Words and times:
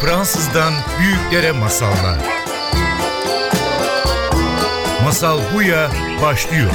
Fransızdan 0.00 0.72
büyüklere 1.00 1.52
masallar. 1.52 2.18
Masal 5.04 5.38
Buya 5.54 5.90
başlıyor. 6.22 6.70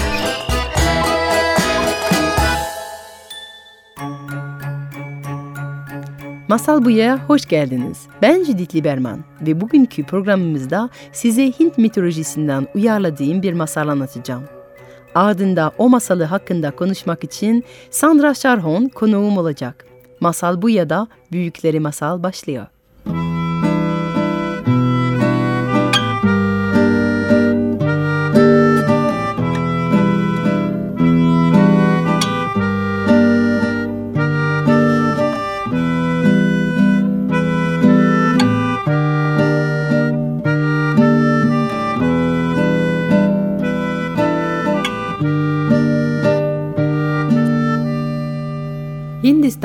Masal 6.47 6.85
Buya 6.85 7.27
hoş 7.27 7.45
geldiniz. 7.45 8.07
Ben 8.21 8.43
Judith 8.43 8.75
Liberman 8.75 9.23
ve 9.41 9.61
bugünkü 9.61 10.03
programımızda 10.03 10.89
size 11.11 11.51
Hint 11.59 11.77
mitolojisinden 11.77 12.67
uyarladığım 12.75 13.41
bir 13.41 13.53
masal 13.53 13.87
anlatacağım. 13.87 14.43
Ardında 15.15 15.71
o 15.77 15.89
masalı 15.89 16.23
hakkında 16.23 16.71
konuşmak 16.71 17.23
için 17.23 17.63
Sandra 17.89 18.33
Sharhon 18.33 18.89
konuğum 18.89 19.37
olacak. 19.37 19.85
Masal 20.19 20.61
Buya'da 20.61 21.07
Büyükleri 21.31 21.79
Masal 21.79 22.23
başlıyor. 22.23 22.67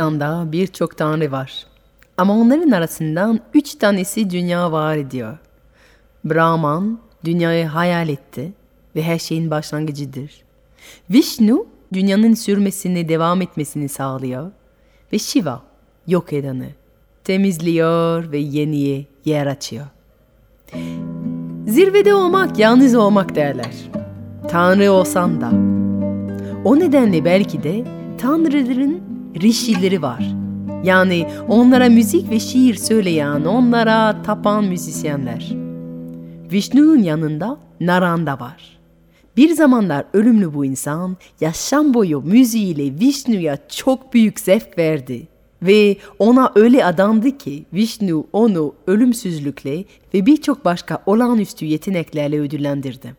Hindistan'da 0.00 0.52
birçok 0.52 0.96
tanrı 0.96 1.32
var. 1.32 1.66
Ama 2.16 2.34
onların 2.34 2.70
arasından 2.70 3.40
üç 3.54 3.74
tanesi 3.74 4.30
dünya 4.30 4.72
var 4.72 4.96
ediyor. 4.96 5.38
Brahman 6.24 6.98
dünyayı 7.24 7.66
hayal 7.66 8.08
etti 8.08 8.52
ve 8.96 9.02
her 9.02 9.18
şeyin 9.18 9.50
başlangıcıdır. 9.50 10.42
Vishnu 11.10 11.66
dünyanın 11.92 12.34
sürmesini 12.34 13.08
devam 13.08 13.42
etmesini 13.42 13.88
sağlıyor. 13.88 14.50
Ve 15.12 15.18
Shiva 15.18 15.62
yok 16.06 16.32
edeni 16.32 16.74
temizliyor 17.24 18.32
ve 18.32 18.38
yeniye 18.38 19.06
yer 19.24 19.46
açıyor. 19.46 19.86
Zirvede 21.66 22.14
olmak 22.14 22.58
yalnız 22.58 22.94
olmak 22.94 23.34
derler. 23.34 23.74
Tanrı 24.48 24.92
olsan 24.92 25.40
da. 25.40 25.50
O 26.64 26.78
nedenle 26.78 27.24
belki 27.24 27.62
de 27.62 27.84
tanrıların 28.18 29.09
rişileri 29.40 30.02
var. 30.02 30.34
Yani 30.84 31.26
onlara 31.48 31.88
müzik 31.88 32.30
ve 32.30 32.40
şiir 32.40 32.74
söyleyen, 32.74 33.44
onlara 33.44 34.22
tapan 34.22 34.64
müzisyenler. 34.64 35.52
Vishnu'nun 36.52 37.02
yanında 37.02 37.58
Naranda 37.80 38.40
var. 38.40 38.78
Bir 39.36 39.50
zamanlar 39.50 40.04
ölümlü 40.12 40.54
bu 40.54 40.64
insan 40.64 41.16
yaşam 41.40 41.94
boyu 41.94 42.20
müziğiyle 42.20 43.00
Vishnu'ya 43.00 43.58
çok 43.68 44.14
büyük 44.14 44.40
zevk 44.40 44.78
verdi. 44.78 45.28
Ve 45.62 45.96
ona 46.18 46.52
öyle 46.54 46.84
adamdı 46.84 47.38
ki 47.38 47.64
Vishnu 47.72 48.26
onu 48.32 48.74
ölümsüzlükle 48.86 49.84
ve 50.14 50.26
birçok 50.26 50.64
başka 50.64 51.02
olağanüstü 51.06 51.64
yeteneklerle 51.64 52.40
ödüllendirdi. 52.40 53.14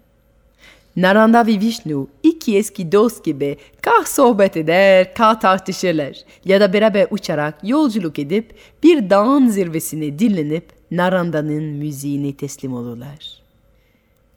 Naranda 0.96 1.48
ve 1.48 1.60
Vishnu 1.60 2.08
iki 2.24 2.58
eski 2.58 2.92
dost 2.92 3.26
gibi 3.26 3.58
kah 3.82 4.06
sohbet 4.06 4.58
eder, 4.58 5.14
kah 5.14 5.40
tartışırlar 5.40 6.18
ya 6.46 6.62
da 6.62 6.74
beraber 6.74 7.08
uçarak 7.12 7.60
yolculuk 7.64 8.20
edip 8.20 8.56
bir 8.84 9.10
dağın 9.10 9.48
zirvesine 9.48 10.20
dinlenip 10.20 10.70
Naranda'nın 10.92 11.64
müziğine 11.64 12.36
teslim 12.36 12.74
olurlar. 12.74 13.42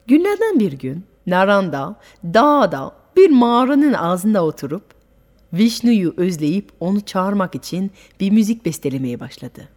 Günlerden 0.06 0.60
bir 0.60 0.72
gün 0.72 1.04
Naranda 1.26 1.96
dağda 2.24 2.92
bir 3.16 3.30
mağaranın 3.30 3.92
ağzında 3.92 4.44
oturup 4.44 4.84
Vishnu'yu 5.52 6.14
özleyip 6.16 6.72
onu 6.80 7.00
çağırmak 7.00 7.54
için 7.54 7.90
bir 8.20 8.30
müzik 8.30 8.64
bestelemeye 8.64 9.20
başladı. 9.20 9.68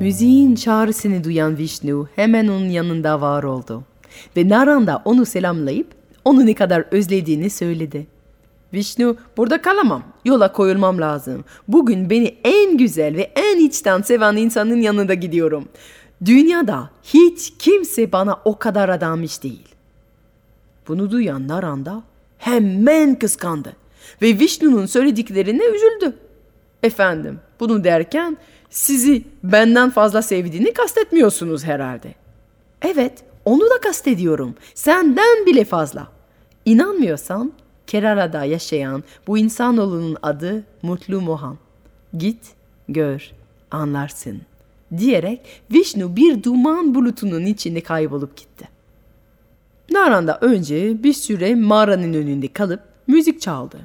Müziğin 0.00 0.54
çağrısını 0.54 1.24
duyan 1.24 1.58
Vishnu 1.58 2.08
hemen 2.16 2.48
onun 2.48 2.68
yanında 2.68 3.20
var 3.20 3.42
oldu. 3.42 3.84
Ve 4.36 4.48
Naranda 4.48 5.02
onu 5.04 5.26
selamlayıp 5.26 5.86
onu 6.24 6.46
ne 6.46 6.54
kadar 6.54 6.84
özlediğini 6.90 7.50
söyledi. 7.50 8.06
Vishnu, 8.74 9.16
burada 9.36 9.62
kalamam. 9.62 10.02
Yola 10.24 10.52
koyulmam 10.52 11.00
lazım. 11.00 11.44
Bugün 11.68 12.10
beni 12.10 12.34
en 12.44 12.78
güzel 12.78 13.16
ve 13.16 13.32
en 13.36 13.66
içten 13.66 14.02
seven 14.02 14.36
insanın 14.36 14.80
yanında 14.80 15.14
gidiyorum. 15.14 15.68
Dünyada 16.24 16.90
hiç 17.02 17.52
kimse 17.58 18.12
bana 18.12 18.40
o 18.44 18.58
kadar 18.58 18.88
adamış 18.88 19.42
değil. 19.42 19.68
Bunu 20.88 21.10
duyan 21.10 21.48
Naranda 21.48 22.02
hemen 22.38 23.18
kıskandı 23.18 23.76
ve 24.22 24.38
Vishnu'nun 24.38 24.86
söylediklerine 24.86 25.64
üzüldü. 25.64 26.16
Efendim, 26.82 27.40
bunu 27.60 27.84
derken 27.84 28.36
sizi 28.70 29.24
benden 29.42 29.90
fazla 29.90 30.22
sevdiğini 30.22 30.72
kastetmiyorsunuz 30.72 31.64
herhalde. 31.64 32.14
Evet, 32.82 33.24
onu 33.44 33.60
da 33.60 33.80
kastediyorum. 33.82 34.54
Senden 34.74 35.46
bile 35.46 35.64
fazla. 35.64 36.08
İnanmıyorsan 36.64 37.52
Kerala'da 37.86 38.44
yaşayan 38.44 39.04
bu 39.26 39.38
insanoğlunun 39.38 40.16
adı 40.22 40.64
Mutlu 40.82 41.20
Mohan. 41.20 41.58
Git, 42.18 42.52
gör, 42.88 43.30
anlarsın 43.70 44.42
diyerek 44.98 45.40
Vishnu 45.72 46.16
bir 46.16 46.42
duman 46.42 46.94
bulutunun 46.94 47.46
içinde 47.46 47.80
kaybolup 47.80 48.36
gitti. 48.36 48.68
Naranda 49.90 50.38
önce 50.40 51.02
bir 51.02 51.12
süre 51.12 51.54
mağaranın 51.54 52.12
önünde 52.12 52.48
kalıp 52.48 52.80
müzik 53.06 53.40
çaldı. 53.40 53.78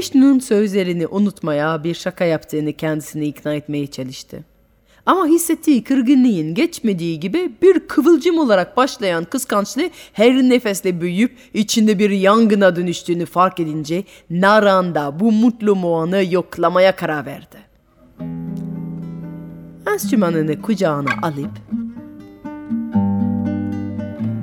Vishnu'nun 0.00 0.38
sözlerini 0.38 1.06
unutmaya 1.06 1.84
bir 1.84 1.94
şaka 1.94 2.24
yaptığını 2.24 2.72
kendisini 2.72 3.26
ikna 3.26 3.54
etmeye 3.54 3.86
çalıştı. 3.86 4.44
Ama 5.06 5.26
hissettiği 5.26 5.84
kırgınlığın 5.84 6.54
geçmediği 6.54 7.20
gibi 7.20 7.52
bir 7.62 7.80
kıvılcım 7.80 8.38
olarak 8.38 8.76
başlayan 8.76 9.24
kıskançlığı 9.24 9.90
her 10.12 10.34
nefesle 10.34 11.00
büyüyüp 11.00 11.36
içinde 11.54 11.98
bir 11.98 12.10
yangına 12.10 12.76
dönüştüğünü 12.76 13.26
fark 13.26 13.60
edince 13.60 14.04
Naranda 14.30 15.20
bu 15.20 15.32
mutlu 15.32 15.76
Moan'ı 15.76 16.24
yoklamaya 16.30 16.96
karar 16.96 17.26
verdi. 17.26 17.56
Enstrümanını 19.92 20.62
kucağına 20.62 21.10
alıp 21.22 21.50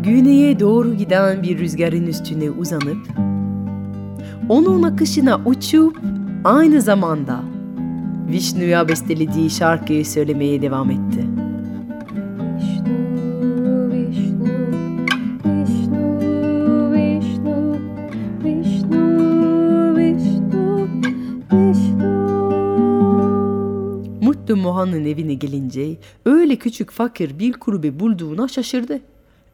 güneye 0.04 0.60
doğru 0.60 0.94
giden 0.94 1.44
bir 1.44 1.58
rüzgarın 1.58 2.08
üstüne 2.08 2.50
uzanıp 2.50 3.08
onun 4.50 4.84
akışına 4.84 5.42
uçup 5.46 6.02
aynı 6.44 6.82
zamanda 6.82 7.44
Vishnu'ya 8.32 8.88
bestelediği 8.88 9.50
şarkıyı 9.50 10.06
söylemeye 10.06 10.62
devam 10.62 10.92
etti. 10.92 11.26
Mutlu 24.22 24.56
Mohan'ın 24.56 25.06
evine 25.06 25.34
gelince 25.34 25.98
öyle 26.26 26.56
küçük 26.56 26.92
fakir 26.92 27.40
bir 27.40 27.54
kulübe 27.54 28.00
bulduğuna 28.00 28.48
şaşırdı. 28.48 29.00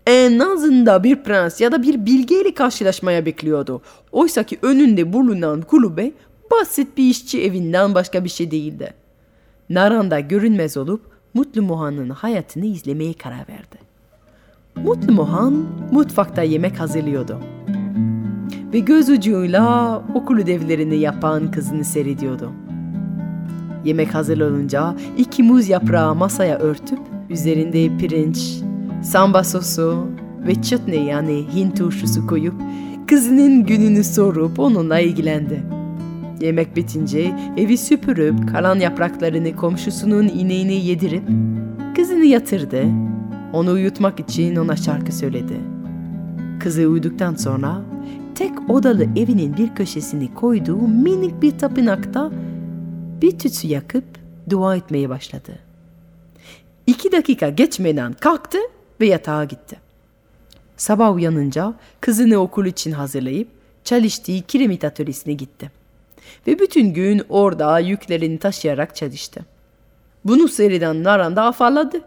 En 0.08 0.40
azında 0.40 1.04
bir 1.04 1.24
prens 1.24 1.62
ya 1.62 1.72
da 1.72 1.84
bir 1.84 2.06
bilgeyle 2.06 2.54
karşılaşmaya 2.54 3.26
bekliyordu. 3.26 3.82
Oysa 4.12 4.44
ki 4.44 4.60
önünde 4.62 5.14
bulunan 5.14 5.62
kulübe 5.62 6.12
basit 6.52 6.98
bir 6.98 7.04
işçi 7.04 7.44
evinden 7.44 7.96
başka 7.96 8.24
bir 8.24 8.30
şey 8.30 8.52
değildi. 8.52 8.94
Naranda 9.70 10.20
görünmez 10.20 10.78
olup 10.78 11.02
Mutlu 11.34 11.62
Muhan'ın 11.62 12.10
hayatını 12.10 12.66
izlemeye 12.66 13.14
karar 13.14 13.46
verdi. 13.50 13.78
Mutlu 14.76 15.14
Muhan 15.14 15.66
mutfakta 15.92 16.42
yemek 16.42 16.80
hazırlıyordu. 16.80 17.40
Ve 18.74 18.80
göz 18.80 19.10
ucuyla 19.10 19.98
okul 20.16 20.38
ödevlerini 20.38 20.96
yapan 20.96 21.52
kızını 21.52 21.86
seyrediyordu. 21.86 22.52
Yemek 23.86 24.16
hazırlanınca 24.16 24.96
iki 25.18 25.44
muz 25.44 25.70
yaprağı 25.70 26.16
masaya 26.16 26.58
örtüp 26.58 27.00
üzerinde 27.30 27.98
pirinç, 27.98 28.64
samba 29.04 29.44
sosu 29.44 30.08
ve 30.48 30.62
chutney 30.62 31.04
yani 31.04 31.46
Hint 31.56 31.78
turşusu 31.78 32.28
koyup 32.28 32.54
kızının 33.08 33.66
gününü 33.66 34.04
sorup 34.04 34.60
onunla 34.60 35.00
ilgilendi. 35.00 35.64
Yemek 36.42 36.76
bitince 36.76 37.36
evi 37.58 37.78
süpürüp 37.78 38.52
kalan 38.52 38.80
yapraklarını 38.80 39.56
komşusunun 39.56 40.28
ineğine 40.28 40.74
yedirip 40.74 41.24
kızını 41.96 42.26
yatırdı. 42.26 42.84
Onu 43.54 43.72
uyutmak 43.72 44.20
için 44.20 44.56
ona 44.56 44.76
şarkı 44.76 45.16
söyledi. 45.16 45.54
Kızı 46.60 46.82
uyuduktan 46.88 47.36
sonra 47.36 47.82
tek 48.36 48.70
odalı 48.70 49.04
evinin 49.04 49.58
bir 49.58 49.76
köşesini 49.76 50.34
koyduğu 50.34 50.88
minik 50.88 51.42
bir 51.42 51.58
tapınakta 51.58 52.32
bir 53.22 53.40
tütsü 53.40 53.68
yakıp 53.68 54.04
dua 54.50 54.76
etmeye 54.76 55.10
başladı. 55.10 55.52
İki 56.88 57.12
dakika 57.12 57.50
geçmeden 57.50 58.14
kalktı 58.14 58.58
ve 59.02 59.08
yatağa 59.08 59.44
gitti. 59.44 59.80
Sabah 60.78 61.16
uyanınca 61.16 61.74
kızını 62.02 62.38
okul 62.38 62.66
için 62.66 62.92
hazırlayıp 62.92 63.48
çalıştığı 63.84 64.42
kiremit 64.42 64.84
atölyesine 64.84 65.34
gitti. 65.34 65.72
Ve 66.48 66.60
bütün 66.60 66.94
gün 66.94 67.22
orada 67.30 67.80
yüklerini 67.80 68.40
taşıyarak 68.40 68.96
çalıştı. 68.96 69.46
Bunu 70.26 70.48
seyreden 70.48 71.04
Naranda 71.04 71.44
afalladı. 71.44 72.02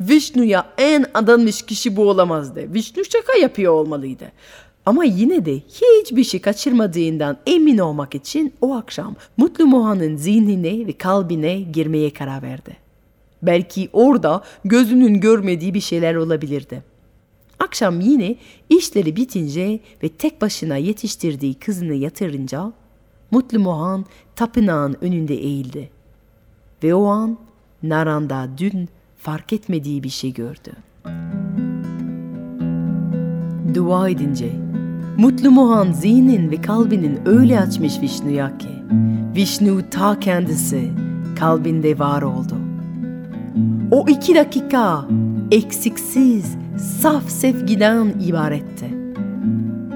Vishnu'ya 0.00 0.66
en 0.78 1.06
adanmış 1.14 1.62
kişi 1.62 1.96
bu 1.96 2.10
olamazdı. 2.10 2.74
Vishnu 2.74 3.04
şaka 3.04 3.38
yapıyor 3.38 3.72
olmalıydı. 3.72 4.32
Ama 4.86 5.04
yine 5.04 5.44
de 5.44 5.56
hiçbir 5.56 6.24
şey 6.24 6.40
kaçırmadığından 6.40 7.38
emin 7.46 7.78
olmak 7.78 8.14
için 8.14 8.54
o 8.60 8.74
akşam 8.74 9.16
Mutlu 9.36 9.66
Mohan'ın 9.66 10.16
zihnine 10.16 10.86
ve 10.86 10.92
kalbine 10.92 11.60
girmeye 11.60 12.12
karar 12.12 12.42
verdi. 12.42 12.85
Belki 13.42 13.88
orada 13.92 14.42
gözünün 14.64 15.20
görmediği 15.20 15.74
bir 15.74 15.80
şeyler 15.80 16.14
olabilirdi. 16.14 16.82
Akşam 17.58 18.00
yine 18.00 18.36
işleri 18.68 19.16
bitince 19.16 19.80
ve 20.02 20.08
tek 20.08 20.42
başına 20.42 20.76
yetiştirdiği 20.76 21.54
kızını 21.54 21.94
yatırınca 21.94 22.72
Mutlu 23.30 23.60
Mohan 23.60 24.04
tapınağın 24.36 24.96
önünde 25.00 25.34
eğildi. 25.34 25.90
Ve 26.82 26.94
o 26.94 27.06
an 27.06 27.38
Naranda 27.82 28.48
dün 28.58 28.88
fark 29.18 29.52
etmediği 29.52 30.02
bir 30.02 30.08
şey 30.08 30.32
gördü. 30.32 30.72
Dua 33.74 34.08
edince 34.08 34.52
Mutlu 35.18 35.50
Mohan 35.50 35.92
zihnin 35.92 36.50
ve 36.50 36.60
kalbinin 36.60 37.20
öyle 37.26 37.60
açmış 37.60 38.00
Vishnu'ya 38.00 38.58
ki 38.58 38.68
Vishnu 39.36 39.90
ta 39.90 40.20
kendisi 40.20 40.90
kalbinde 41.38 41.98
var 41.98 42.22
oldu. 42.22 42.65
O 43.90 44.08
iki 44.08 44.34
dakika 44.34 45.04
eksiksiz, 45.50 46.56
saf 47.00 47.30
sevgiden 47.30 48.14
ibaretti. 48.20 48.86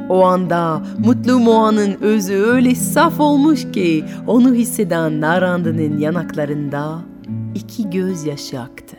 O 0.09 0.25
anda 0.25 0.83
Mutlu 0.99 1.39
Mohan'ın 1.39 1.97
özü 2.01 2.35
öyle 2.35 2.75
saf 2.75 3.21
olmuş 3.21 3.73
ki 3.73 4.05
onu 4.27 4.55
hisseden 4.55 5.21
Naranda'nın 5.21 5.99
yanaklarında 5.99 6.99
iki 7.55 7.91
gözyaşı 7.91 8.61
aktı. 8.61 8.97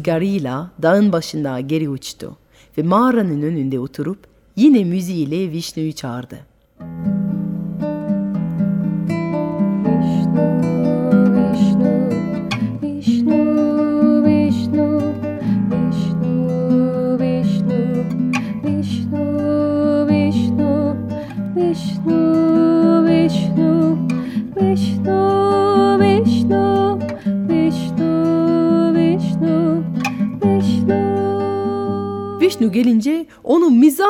Rüzgarıyla 0.00 0.70
dağın 0.82 1.12
başında 1.12 1.60
geri 1.60 1.88
uçtu 1.88 2.36
ve 2.78 2.82
mağaranın 2.82 3.42
önünde 3.42 3.80
oturup 3.80 4.18
yine 4.56 4.84
müziğiyle 4.84 5.52
Vishnu'yu 5.52 5.92
çağırdı. 5.92 6.38
Vishnu, 9.84 10.69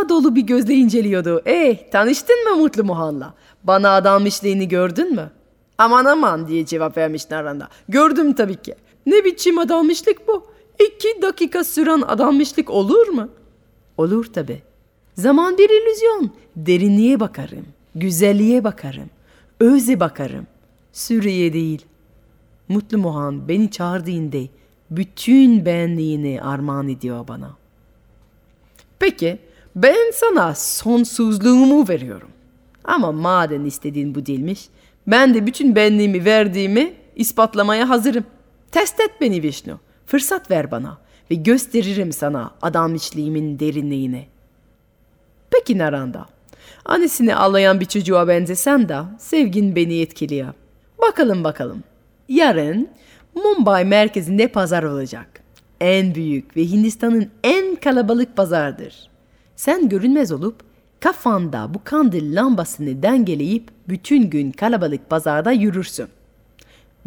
miza 0.00 0.08
dolu 0.08 0.36
bir 0.36 0.42
gözle 0.42 0.74
inceliyordu. 0.74 1.42
Eh 1.46 1.90
tanıştın 1.90 2.50
mı 2.50 2.56
Mutlu 2.56 2.84
Mohan'la? 2.84 3.34
Bana 3.64 3.90
adanmışlığını 3.90 4.64
gördün 4.64 5.14
mü? 5.14 5.30
Aman 5.78 6.04
aman 6.04 6.48
diye 6.48 6.66
cevap 6.66 6.96
vermiş 6.96 7.30
Naranda. 7.30 7.68
Gördüm 7.88 8.32
tabii 8.32 8.56
ki. 8.56 8.74
Ne 9.06 9.24
biçim 9.24 9.58
adanmışlık 9.58 10.28
bu? 10.28 10.46
İki 10.78 11.22
dakika 11.22 11.64
süren 11.64 12.02
adanmışlık 12.06 12.70
olur 12.70 13.08
mu? 13.08 13.28
Olur 13.96 14.24
tabii. 14.32 14.62
Zaman 15.14 15.58
bir 15.58 15.70
illüzyon. 15.70 16.30
Derinliğe 16.56 17.20
bakarım. 17.20 17.66
Güzelliğe 17.94 18.64
bakarım. 18.64 19.10
Öze 19.60 20.00
bakarım. 20.00 20.46
Süreye 20.92 21.52
değil. 21.52 21.84
Mutlu 22.68 22.98
Mohan 22.98 23.48
beni 23.48 23.70
çağırdığında 23.70 24.48
bütün 24.90 25.66
benliğini 25.66 26.42
armağan 26.42 26.88
ediyor 26.88 27.28
bana. 27.28 27.50
Peki 28.98 29.38
ben 29.76 30.10
sana 30.14 30.54
sonsuzluğumu 30.54 31.88
veriyorum. 31.88 32.28
Ama 32.84 33.12
madem 33.12 33.66
istediğin 33.66 34.14
bu 34.14 34.26
değilmiş, 34.26 34.68
ben 35.06 35.34
de 35.34 35.46
bütün 35.46 35.76
benliğimi 35.76 36.24
verdiğimi 36.24 36.92
ispatlamaya 37.16 37.88
hazırım. 37.88 38.24
Test 38.72 39.00
et 39.00 39.10
beni 39.20 39.42
Vishnu. 39.42 39.80
Fırsat 40.06 40.50
ver 40.50 40.70
bana 40.70 40.98
ve 41.30 41.34
gösteririm 41.34 42.12
sana 42.12 42.50
adanmışlığımın 42.62 43.58
derinliğini. 43.58 44.26
Peki 45.50 45.78
Naranda, 45.78 46.26
annesini 46.84 47.34
ağlayan 47.34 47.80
bir 47.80 47.84
çocuğa 47.84 48.28
benzesen 48.28 48.88
de 48.88 48.98
sevgin 49.18 49.76
beni 49.76 50.00
etkiliyor. 50.00 50.54
Bakalım 51.02 51.44
bakalım. 51.44 51.82
Yarın 52.28 52.88
Mumbai 53.34 53.84
merkezinde 53.84 54.48
pazar 54.48 54.82
olacak. 54.82 55.40
En 55.80 56.14
büyük 56.14 56.56
ve 56.56 56.64
Hindistan'ın 56.64 57.30
en 57.44 57.76
kalabalık 57.76 58.36
pazardır. 58.36 59.09
Sen 59.60 59.88
görünmez 59.88 60.32
olup 60.32 60.56
kafanda 61.00 61.74
bu 61.74 61.80
kandil 61.84 62.36
lambasını 62.36 63.02
dengeleyip 63.02 63.70
bütün 63.88 64.30
gün 64.30 64.52
kalabalık 64.52 65.10
pazarda 65.10 65.52
yürürsün. 65.52 66.08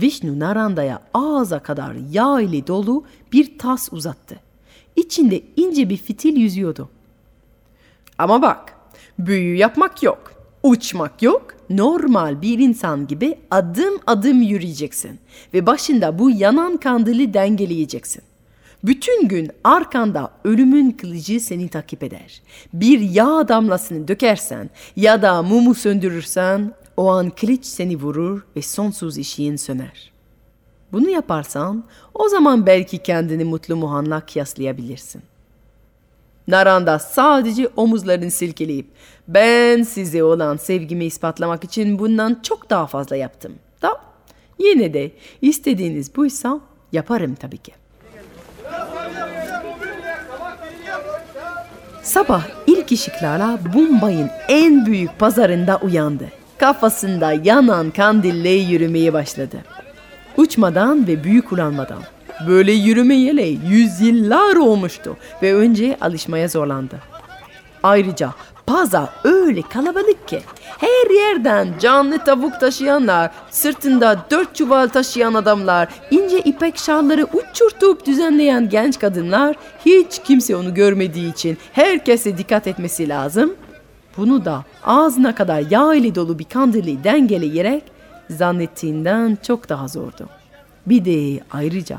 Vishnu 0.01 0.39
Naranda'ya 0.39 1.01
ağza 1.13 1.59
kadar 1.59 1.95
yağ 2.11 2.41
ile 2.41 2.67
dolu 2.67 3.03
bir 3.31 3.57
tas 3.57 3.93
uzattı. 3.93 4.39
İçinde 4.95 5.41
ince 5.55 5.89
bir 5.89 5.97
fitil 5.97 6.37
yüzüyordu. 6.37 6.89
Ama 8.17 8.41
bak, 8.41 8.73
büyü 9.19 9.55
yapmak 9.55 10.03
yok, 10.03 10.33
uçmak 10.63 11.21
yok. 11.21 11.47
Normal 11.69 12.41
bir 12.41 12.59
insan 12.59 13.07
gibi 13.07 13.39
adım 13.51 13.93
adım 14.07 14.41
yürüyeceksin 14.41 15.19
ve 15.53 15.65
başında 15.65 16.19
bu 16.19 16.31
yanan 16.31 16.77
kandili 16.77 17.33
dengeleyeceksin. 17.33 18.23
Bütün 18.83 19.27
gün 19.27 19.51
arkanda 19.63 20.31
ölümün 20.43 20.91
kılıcı 20.91 21.39
seni 21.39 21.69
takip 21.69 22.03
eder. 22.03 22.41
Bir 22.73 22.99
yağ 22.99 23.47
damlasını 23.47 24.07
dökersen 24.07 24.69
ya 24.95 25.21
da 25.21 25.43
mumu 25.43 25.75
söndürürsen 25.75 26.73
o 26.97 27.09
an 27.09 27.29
kılıç 27.29 27.65
seni 27.65 27.95
vurur 27.95 28.45
ve 28.55 28.61
sonsuz 28.61 29.17
ışığın 29.17 29.55
söner. 29.55 30.11
Bunu 30.91 31.09
yaparsan 31.09 31.83
o 32.13 32.29
zaman 32.29 32.65
belki 32.65 32.97
kendini 32.97 33.43
mutlu 33.43 33.75
Muhan'la 33.75 34.25
kıyaslayabilirsin. 34.25 35.21
Naranda 36.47 36.99
sadece 36.99 37.67
omuzlarını 37.75 38.31
silkeleyip 38.31 38.87
ben 39.27 39.83
size 39.83 40.23
olan 40.23 40.57
sevgimi 40.57 41.05
ispatlamak 41.05 41.63
için 41.63 41.99
bundan 41.99 42.39
çok 42.43 42.69
daha 42.69 42.87
fazla 42.87 43.15
yaptım. 43.15 43.53
Da 43.81 44.01
yine 44.59 44.93
de 44.93 45.11
istediğiniz 45.41 46.15
buysa 46.15 46.59
yaparım 46.91 47.35
tabii 47.35 47.57
ki. 47.57 47.82
Sabah 52.03 52.43
ilk 52.67 52.91
ışıklarla 52.91 53.59
Bombay'ın 53.73 54.29
en 54.47 54.85
büyük 54.85 55.19
pazarında 55.19 55.77
uyandı. 55.77 56.25
Kafasında 56.57 57.33
yanan 57.33 57.91
kandille 57.91 58.49
yürümeye 58.49 59.13
başladı. 59.13 59.57
Uçmadan 60.37 61.07
ve 61.07 61.23
büyük 61.23 61.51
ulanmadan. 61.51 62.03
Böyle 62.47 62.71
yürümeyeli 62.71 63.59
yüzyıllar 63.67 64.55
olmuştu 64.55 65.17
ve 65.41 65.55
önce 65.55 65.97
alışmaya 66.01 66.47
zorlandı. 66.47 66.95
Ayrıca 67.83 68.29
pazar 68.65 69.09
öyle 69.23 69.61
kalabalık 69.61 70.27
ki 70.27 70.41
her 70.83 71.15
yerden 71.15 71.73
canlı 71.79 72.23
tavuk 72.23 72.59
taşıyanlar, 72.59 73.31
sırtında 73.49 74.25
dört 74.31 74.55
çuval 74.55 74.87
taşıyan 74.87 75.33
adamlar, 75.33 75.89
ince 76.11 76.39
ipek 76.39 76.77
şalları 76.77 77.27
uçurtup 77.33 78.05
düzenleyen 78.05 78.69
genç 78.69 78.99
kadınlar 78.99 79.55
hiç 79.85 80.21
kimse 80.23 80.55
onu 80.55 80.73
görmediği 80.73 81.31
için 81.31 81.57
herkese 81.73 82.37
dikkat 82.37 82.67
etmesi 82.67 83.09
lazım. 83.09 83.55
Bunu 84.17 84.45
da 84.45 84.65
ağzına 84.83 85.35
kadar 85.35 85.63
yağ 85.71 85.95
ile 85.95 86.15
dolu 86.15 86.39
bir 86.39 86.43
kandili 86.43 87.03
dengeleyerek 87.03 87.83
zannettiğinden 88.29 89.37
çok 89.47 89.69
daha 89.69 89.87
zordu. 89.87 90.29
Bir 90.85 91.05
de 91.05 91.43
ayrıca 91.51 91.97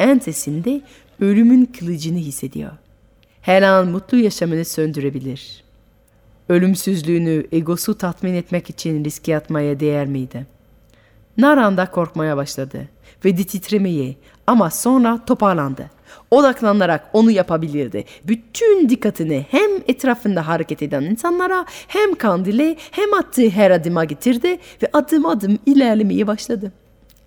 ensesinde 0.00 0.80
ölümün 1.20 1.64
kılıcını 1.78 2.18
hissediyor. 2.18 2.72
Her 3.40 3.62
an 3.62 3.88
mutlu 3.88 4.18
yaşamını 4.18 4.64
söndürebilir. 4.64 5.63
Ölümsüzlüğünü 6.48 7.46
egosu 7.52 7.98
tatmin 7.98 8.34
etmek 8.34 8.70
için 8.70 9.04
riske 9.04 9.36
atmaya 9.36 9.80
değer 9.80 10.06
miydi? 10.06 10.46
Naran 11.36 11.76
korkmaya 11.86 12.36
başladı 12.36 12.88
ve 13.24 13.36
titremeye 13.36 14.16
ama 14.46 14.70
sonra 14.70 15.24
toparlandı. 15.26 15.90
Odaklanarak 16.30 17.10
onu 17.12 17.30
yapabilirdi. 17.30 18.04
Bütün 18.24 18.88
dikkatini 18.88 19.46
hem 19.50 19.70
etrafında 19.88 20.48
hareket 20.48 20.82
eden 20.82 21.02
insanlara 21.02 21.66
hem 21.88 22.14
kandile 22.14 22.76
hem 22.90 23.14
attığı 23.14 23.48
her 23.48 23.70
adıma 23.70 24.04
getirdi 24.04 24.58
ve 24.82 24.90
adım 24.92 25.26
adım 25.26 25.58
ilerlemeye 25.66 26.26
başladı. 26.26 26.72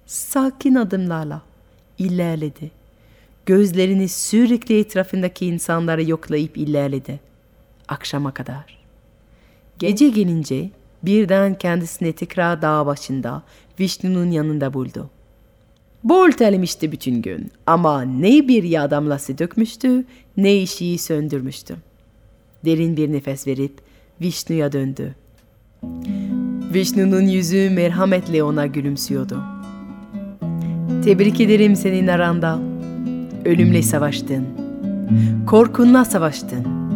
Sakin 0.06 0.76
adımlarla 0.76 1.42
ilerledi. 1.98 2.72
Gözlerini 3.46 4.10
sürekli 4.10 4.80
etrafındaki 4.80 5.46
insanları 5.46 6.04
yoklayıp 6.04 6.58
ilerledi. 6.58 7.20
Akşama 7.88 8.34
kadar. 8.34 8.77
Gece 9.80 10.10
gelince 10.10 10.70
birden 11.04 11.58
kendisini 11.58 12.14
tekrar 12.14 12.62
dağ 12.62 12.86
başında 12.86 13.44
Vishnu'nun 13.80 14.32
yanında 14.32 14.74
buldu. 14.74 15.10
Bol 16.04 16.32
terlemişti 16.32 16.92
bütün 16.92 17.22
gün 17.22 17.52
ama 17.66 18.02
ne 18.02 18.48
bir 18.48 18.64
yağ 18.64 18.92
damlası 18.92 19.38
dökmüştü 19.38 20.06
ne 20.38 20.58
işiyi 20.58 20.98
söndürmüştü. 20.98 21.76
Derin 22.66 22.98
bir 22.98 23.14
nefes 23.14 23.48
verip 23.48 23.74
Vishnu'ya 24.22 24.72
döndü. 24.72 25.16
Vishnu'nun 26.74 27.22
yüzü 27.22 27.70
merhametle 27.70 28.44
ona 28.44 28.66
gülümsüyordu. 28.66 29.44
Tebrik 31.04 31.42
ederim 31.42 31.76
senin 31.76 32.08
aranda. 32.08 32.60
Ölümle 33.46 33.82
savaştın. 33.82 34.48
Korkunla 35.48 36.06
savaştın. 36.06 36.87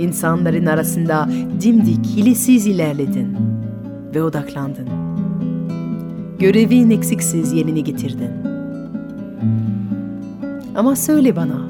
İnsanların 0.00 0.66
arasında 0.66 1.28
dimdik, 1.62 2.06
hilesiz 2.06 2.66
ilerledin 2.66 3.36
ve 4.14 4.22
odaklandın. 4.22 4.88
Görevin 6.38 6.90
eksiksiz 6.90 7.52
yerine 7.52 7.80
getirdin. 7.80 8.30
Ama 10.76 10.96
söyle 10.96 11.36
bana, 11.36 11.68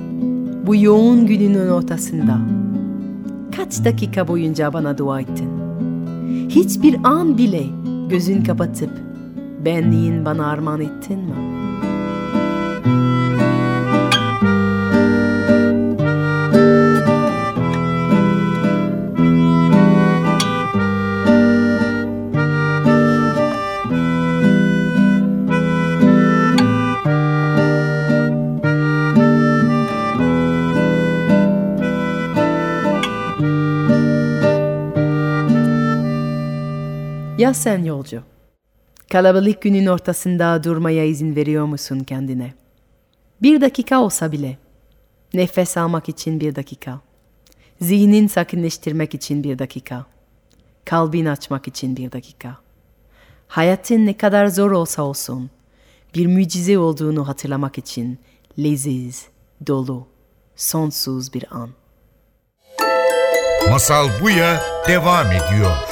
bu 0.67 0.77
yoğun 0.77 1.27
gününün 1.27 1.69
ortasında 1.69 2.39
kaç 3.57 3.85
dakika 3.85 4.29
boyunca 4.29 4.73
bana 4.73 4.99
dua 4.99 5.21
ettin? 5.21 5.51
Hiçbir 6.49 6.97
an 7.05 7.39
bile 7.39 7.63
gözün 8.09 8.45
kapatıp 8.45 8.91
benliğin 9.65 10.25
bana 10.25 10.47
armağan 10.47 10.81
ettin 10.81 11.19
mi? 11.19 11.50
Ya 37.51 37.55
sen 37.55 37.85
yolcu? 37.85 38.23
Kalabalık 39.13 39.63
günün 39.63 39.87
ortasında 39.87 40.65
durmaya 40.65 41.05
izin 41.05 41.37
veriyor 41.37 41.65
musun 41.65 42.01
kendine? 42.01 42.55
Bir 43.43 43.61
dakika 43.61 44.01
olsa 44.01 44.33
bile. 44.33 44.59
Nefes 45.35 45.77
almak 45.77 46.09
için 46.09 46.41
bir 46.41 46.55
dakika. 46.55 47.01
Zihnin 47.81 48.27
sakinleştirmek 48.27 49.15
için 49.15 49.45
bir 49.45 49.59
dakika. 49.59 50.07
Kalbin 50.85 51.27
açmak 51.27 51.69
için 51.69 51.97
bir 51.97 52.13
dakika. 52.13 52.57
Hayatın 53.49 54.07
ne 54.07 54.17
kadar 54.17 54.47
zor 54.47 54.71
olsa 54.71 55.03
olsun, 55.03 55.51
bir 56.15 56.27
mucize 56.27 56.79
olduğunu 56.79 57.29
hatırlamak 57.29 57.79
için 57.79 58.19
leziz, 58.59 59.27
dolu, 59.67 60.07
sonsuz 60.57 61.35
bir 61.35 61.45
an. 61.51 61.71
Masal 63.71 64.09
Buya 64.21 64.63
devam 64.89 65.27
ediyor. 65.27 65.90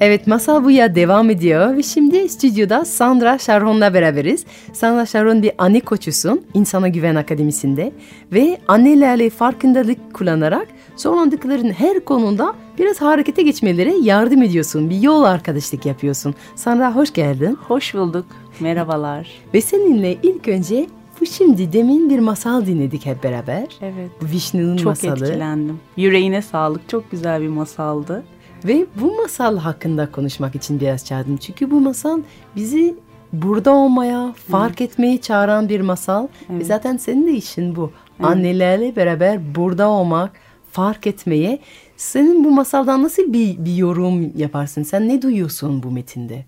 Evet 0.00 0.26
Masal 0.26 0.64
Buya 0.64 0.94
devam 0.94 1.30
ediyor 1.30 1.76
ve 1.76 1.82
şimdi 1.82 2.28
stüdyoda 2.28 2.84
Sandra 2.84 3.38
Sharon'la 3.38 3.94
beraberiz. 3.94 4.44
Sandra 4.72 5.06
Sharon 5.06 5.42
bir 5.42 5.52
anne 5.58 5.80
koçusun 5.80 6.42
İnsana 6.54 6.88
Güven 6.88 7.14
Akademisi'nde 7.14 7.92
ve 8.32 8.58
annelerle 8.68 9.30
farkındalık 9.30 10.14
kullanarak 10.14 10.68
zorlandıkların 10.96 11.70
her 11.70 12.00
konuda 12.04 12.54
biraz 12.78 13.00
harekete 13.00 13.42
geçmelere 13.42 13.94
yardım 14.02 14.42
ediyorsun. 14.42 14.90
Bir 14.90 15.00
yol 15.02 15.22
arkadaşlık 15.22 15.86
yapıyorsun. 15.86 16.34
Sandra 16.54 16.94
hoş 16.94 17.12
geldin. 17.12 17.58
Hoş 17.68 17.94
bulduk. 17.94 18.26
Merhabalar. 18.60 19.28
Ve 19.54 19.60
seninle 19.60 20.16
ilk 20.22 20.48
önce 20.48 20.86
bu 21.20 21.26
şimdi 21.26 21.72
demin 21.72 22.10
bir 22.10 22.18
masal 22.18 22.66
dinledik 22.66 23.06
hep 23.06 23.22
beraber. 23.24 23.66
Evet. 23.82 24.10
Vishnu'nun 24.22 24.76
Çok 24.76 24.86
masalı. 24.86 25.26
etkilendim. 25.26 25.80
Yüreğine 25.96 26.42
sağlık. 26.42 26.88
Çok 26.88 27.10
güzel 27.10 27.42
bir 27.42 27.48
masaldı. 27.48 28.22
Ve 28.64 28.86
bu 29.00 29.16
masal 29.16 29.58
hakkında 29.58 30.10
konuşmak 30.12 30.54
için 30.54 30.80
biraz 30.80 31.04
çağırdım. 31.04 31.36
Çünkü 31.36 31.70
bu 31.70 31.80
masal 31.80 32.20
bizi 32.56 32.94
burada 33.32 33.72
olmaya, 33.72 34.34
fark 34.50 34.80
etmeye 34.80 35.20
çağıran 35.20 35.68
bir 35.68 35.80
masal. 35.80 36.28
Ve 36.50 36.64
zaten 36.64 36.96
senin 36.96 37.26
de 37.26 37.32
işin 37.32 37.76
bu. 37.76 37.92
Annelerle 38.22 38.96
beraber 38.96 39.54
burada 39.54 39.88
olmak, 39.88 40.32
fark 40.72 41.06
etmeye. 41.06 41.58
Senin 41.96 42.44
bu 42.44 42.50
masaldan 42.50 43.02
nasıl 43.02 43.32
bir, 43.32 43.64
bir 43.64 43.76
yorum 43.76 44.38
yaparsın? 44.38 44.82
Sen 44.82 45.08
ne 45.08 45.22
duyuyorsun 45.22 45.82
bu 45.82 45.90
metinde? 45.90 46.44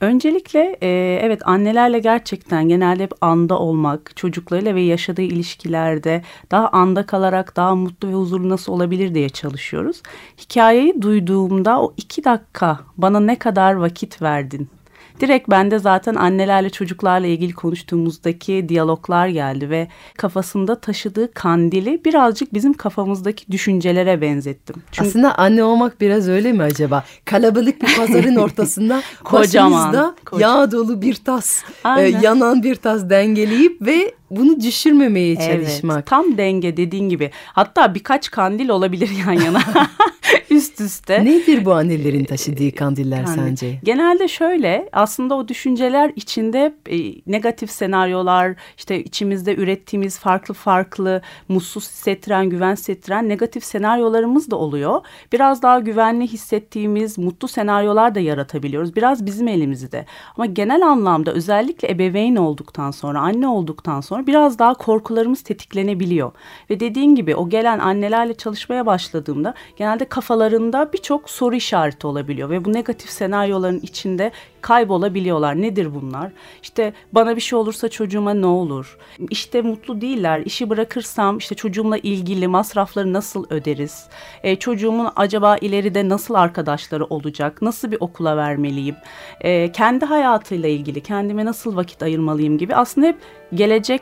Öncelikle 0.00 0.76
e, 0.82 1.18
evet 1.22 1.48
annelerle 1.48 1.98
gerçekten 1.98 2.68
genelde 2.68 3.02
hep 3.02 3.12
anda 3.20 3.58
olmak, 3.58 4.16
çocuklarıyla 4.16 4.74
ve 4.74 4.82
yaşadığı 4.82 5.22
ilişkilerde 5.22 6.22
daha 6.50 6.68
anda 6.68 7.06
kalarak 7.06 7.56
daha 7.56 7.74
mutlu 7.74 8.08
ve 8.08 8.12
huzurlu 8.12 8.48
nasıl 8.48 8.72
olabilir 8.72 9.14
diye 9.14 9.28
çalışıyoruz. 9.28 10.02
Hikayeyi 10.38 11.02
duyduğumda 11.02 11.82
o 11.82 11.94
iki 11.96 12.24
dakika 12.24 12.80
bana 12.96 13.20
ne 13.20 13.38
kadar 13.38 13.74
vakit 13.74 14.22
verdin 14.22 14.68
Direkt 15.20 15.50
bende 15.50 15.78
zaten 15.78 16.14
annelerle 16.14 16.70
çocuklarla 16.70 17.26
ilgili 17.26 17.52
konuştuğumuzdaki 17.52 18.68
diyaloglar 18.68 19.28
geldi 19.28 19.70
ve 19.70 19.88
kafasında 20.18 20.80
taşıdığı 20.80 21.32
kandili 21.34 22.04
birazcık 22.04 22.54
bizim 22.54 22.72
kafamızdaki 22.72 23.52
düşüncelere 23.52 24.20
benzettim. 24.20 24.76
Çünkü... 24.92 25.08
Aslında 25.08 25.38
anne 25.38 25.64
olmak 25.64 26.00
biraz 26.00 26.28
öyle 26.28 26.52
mi 26.52 26.62
acaba? 26.62 27.04
Kalabalık 27.24 27.82
bir 27.82 27.96
pazarın 27.96 28.36
ortasında 28.44 29.02
kocaman 29.24 30.14
yağ 30.38 30.72
dolu 30.72 31.02
bir 31.02 31.14
tas, 31.14 31.62
e, 31.98 32.00
yanan 32.00 32.62
bir 32.62 32.74
tas 32.74 33.10
dengeleyip 33.10 33.82
ve 33.82 34.14
bunu 34.30 34.60
düşürmemeye 34.60 35.36
çalışmak. 35.36 35.96
Evet, 35.96 36.06
tam 36.06 36.38
denge 36.38 36.76
dediğin 36.76 37.08
gibi. 37.08 37.30
Hatta 37.46 37.94
birkaç 37.94 38.30
kandil 38.30 38.68
olabilir 38.68 39.10
yan 39.26 39.32
yana. 39.32 39.60
Üst 40.50 40.80
üste. 40.80 41.24
Nedir 41.24 41.64
bu 41.64 41.72
annelerin 41.72 42.24
taşıdığı 42.24 42.74
kandiller 42.74 43.16
Yani 43.16 43.34
sence? 43.34 43.80
Genelde 43.84 44.28
şöyle 44.28 44.88
aslında 44.92 45.34
o 45.34 45.48
düşünceler 45.48 46.12
içinde 46.16 46.74
e, 46.90 46.96
negatif 47.26 47.70
senaryolar 47.70 48.54
işte 48.76 49.04
içimizde 49.04 49.54
ürettiğimiz 49.54 50.18
farklı 50.18 50.54
farklı 50.54 51.22
mutsuz 51.48 51.84
hissettiren, 51.84 52.50
güven 52.50 52.72
hissettiren 52.72 53.28
negatif 53.28 53.64
senaryolarımız 53.64 54.50
da 54.50 54.56
oluyor. 54.56 55.00
Biraz 55.32 55.62
daha 55.62 55.78
güvenli 55.78 56.26
hissettiğimiz 56.26 57.18
mutlu 57.18 57.48
senaryolar 57.48 58.14
da 58.14 58.20
yaratabiliyoruz. 58.20 58.96
Biraz 58.96 59.26
bizim 59.26 59.48
elimizde. 59.48 60.06
Ama 60.36 60.46
genel 60.46 60.86
anlamda 60.86 61.32
özellikle 61.32 61.90
ebeveyn 61.90 62.36
olduktan 62.36 62.90
sonra, 62.90 63.20
anne 63.20 63.48
olduktan 63.48 64.00
sonra 64.00 64.13
biraz 64.26 64.58
daha 64.58 64.74
korkularımız 64.74 65.42
tetiklenebiliyor. 65.42 66.32
Ve 66.70 66.80
dediğin 66.80 67.14
gibi 67.14 67.36
o 67.36 67.48
gelen 67.48 67.78
annelerle 67.78 68.34
çalışmaya 68.34 68.86
başladığımda 68.86 69.54
genelde 69.76 70.04
kafalarında 70.04 70.92
birçok 70.92 71.30
soru 71.30 71.54
işareti 71.54 72.06
olabiliyor 72.06 72.50
ve 72.50 72.64
bu 72.64 72.72
negatif 72.72 73.10
senaryoların 73.10 73.80
içinde 73.80 74.32
kaybolabiliyorlar. 74.60 75.62
Nedir 75.62 75.94
bunlar? 75.94 76.32
İşte 76.62 76.92
bana 77.12 77.36
bir 77.36 77.40
şey 77.40 77.58
olursa 77.58 77.88
çocuğuma 77.88 78.34
ne 78.34 78.46
olur? 78.46 78.98
İşte 79.30 79.62
mutlu 79.62 80.00
değiller. 80.00 80.42
İşi 80.44 80.70
bırakırsam 80.70 81.38
işte 81.38 81.54
çocuğumla 81.54 81.98
ilgili 81.98 82.48
masrafları 82.48 83.12
nasıl 83.12 83.46
öderiz? 83.50 84.06
E, 84.42 84.56
çocuğumun 84.56 85.08
acaba 85.16 85.56
ileride 85.56 86.08
nasıl 86.08 86.34
arkadaşları 86.34 87.04
olacak? 87.04 87.62
Nasıl 87.62 87.90
bir 87.90 87.98
okula 88.00 88.36
vermeliyim? 88.36 88.96
E, 89.40 89.72
kendi 89.72 90.04
hayatıyla 90.04 90.68
ilgili 90.68 91.00
kendime 91.00 91.44
nasıl 91.44 91.76
vakit 91.76 92.02
ayırmalıyım 92.02 92.58
gibi 92.58 92.74
aslında 92.74 93.06
hep 93.06 93.16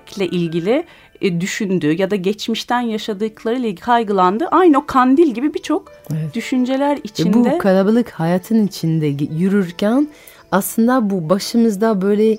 gelecekle 0.07 0.37
ilgili 0.39 0.85
e, 1.21 1.41
düşündüğü 1.41 2.01
ya 2.01 2.11
da 2.11 2.17
geçmişten 2.17 2.81
yaşadıklarıyla 2.81 3.69
ilgili 3.69 3.81
kaygılandığı 3.81 4.47
aynı 4.47 4.79
o 4.79 4.87
kandil 4.87 5.35
gibi 5.35 5.55
birçok 5.55 5.93
Evet. 6.11 6.35
düşünceler 6.35 6.99
içinde. 7.05 7.35
bu 7.35 7.59
kalabalık 7.59 8.11
hayatın 8.11 8.67
içinde 8.67 9.07
yürürken 9.37 10.09
aslında 10.53 11.11
bu 11.11 11.29
başımızda 11.29 12.03
böyle 12.03 12.39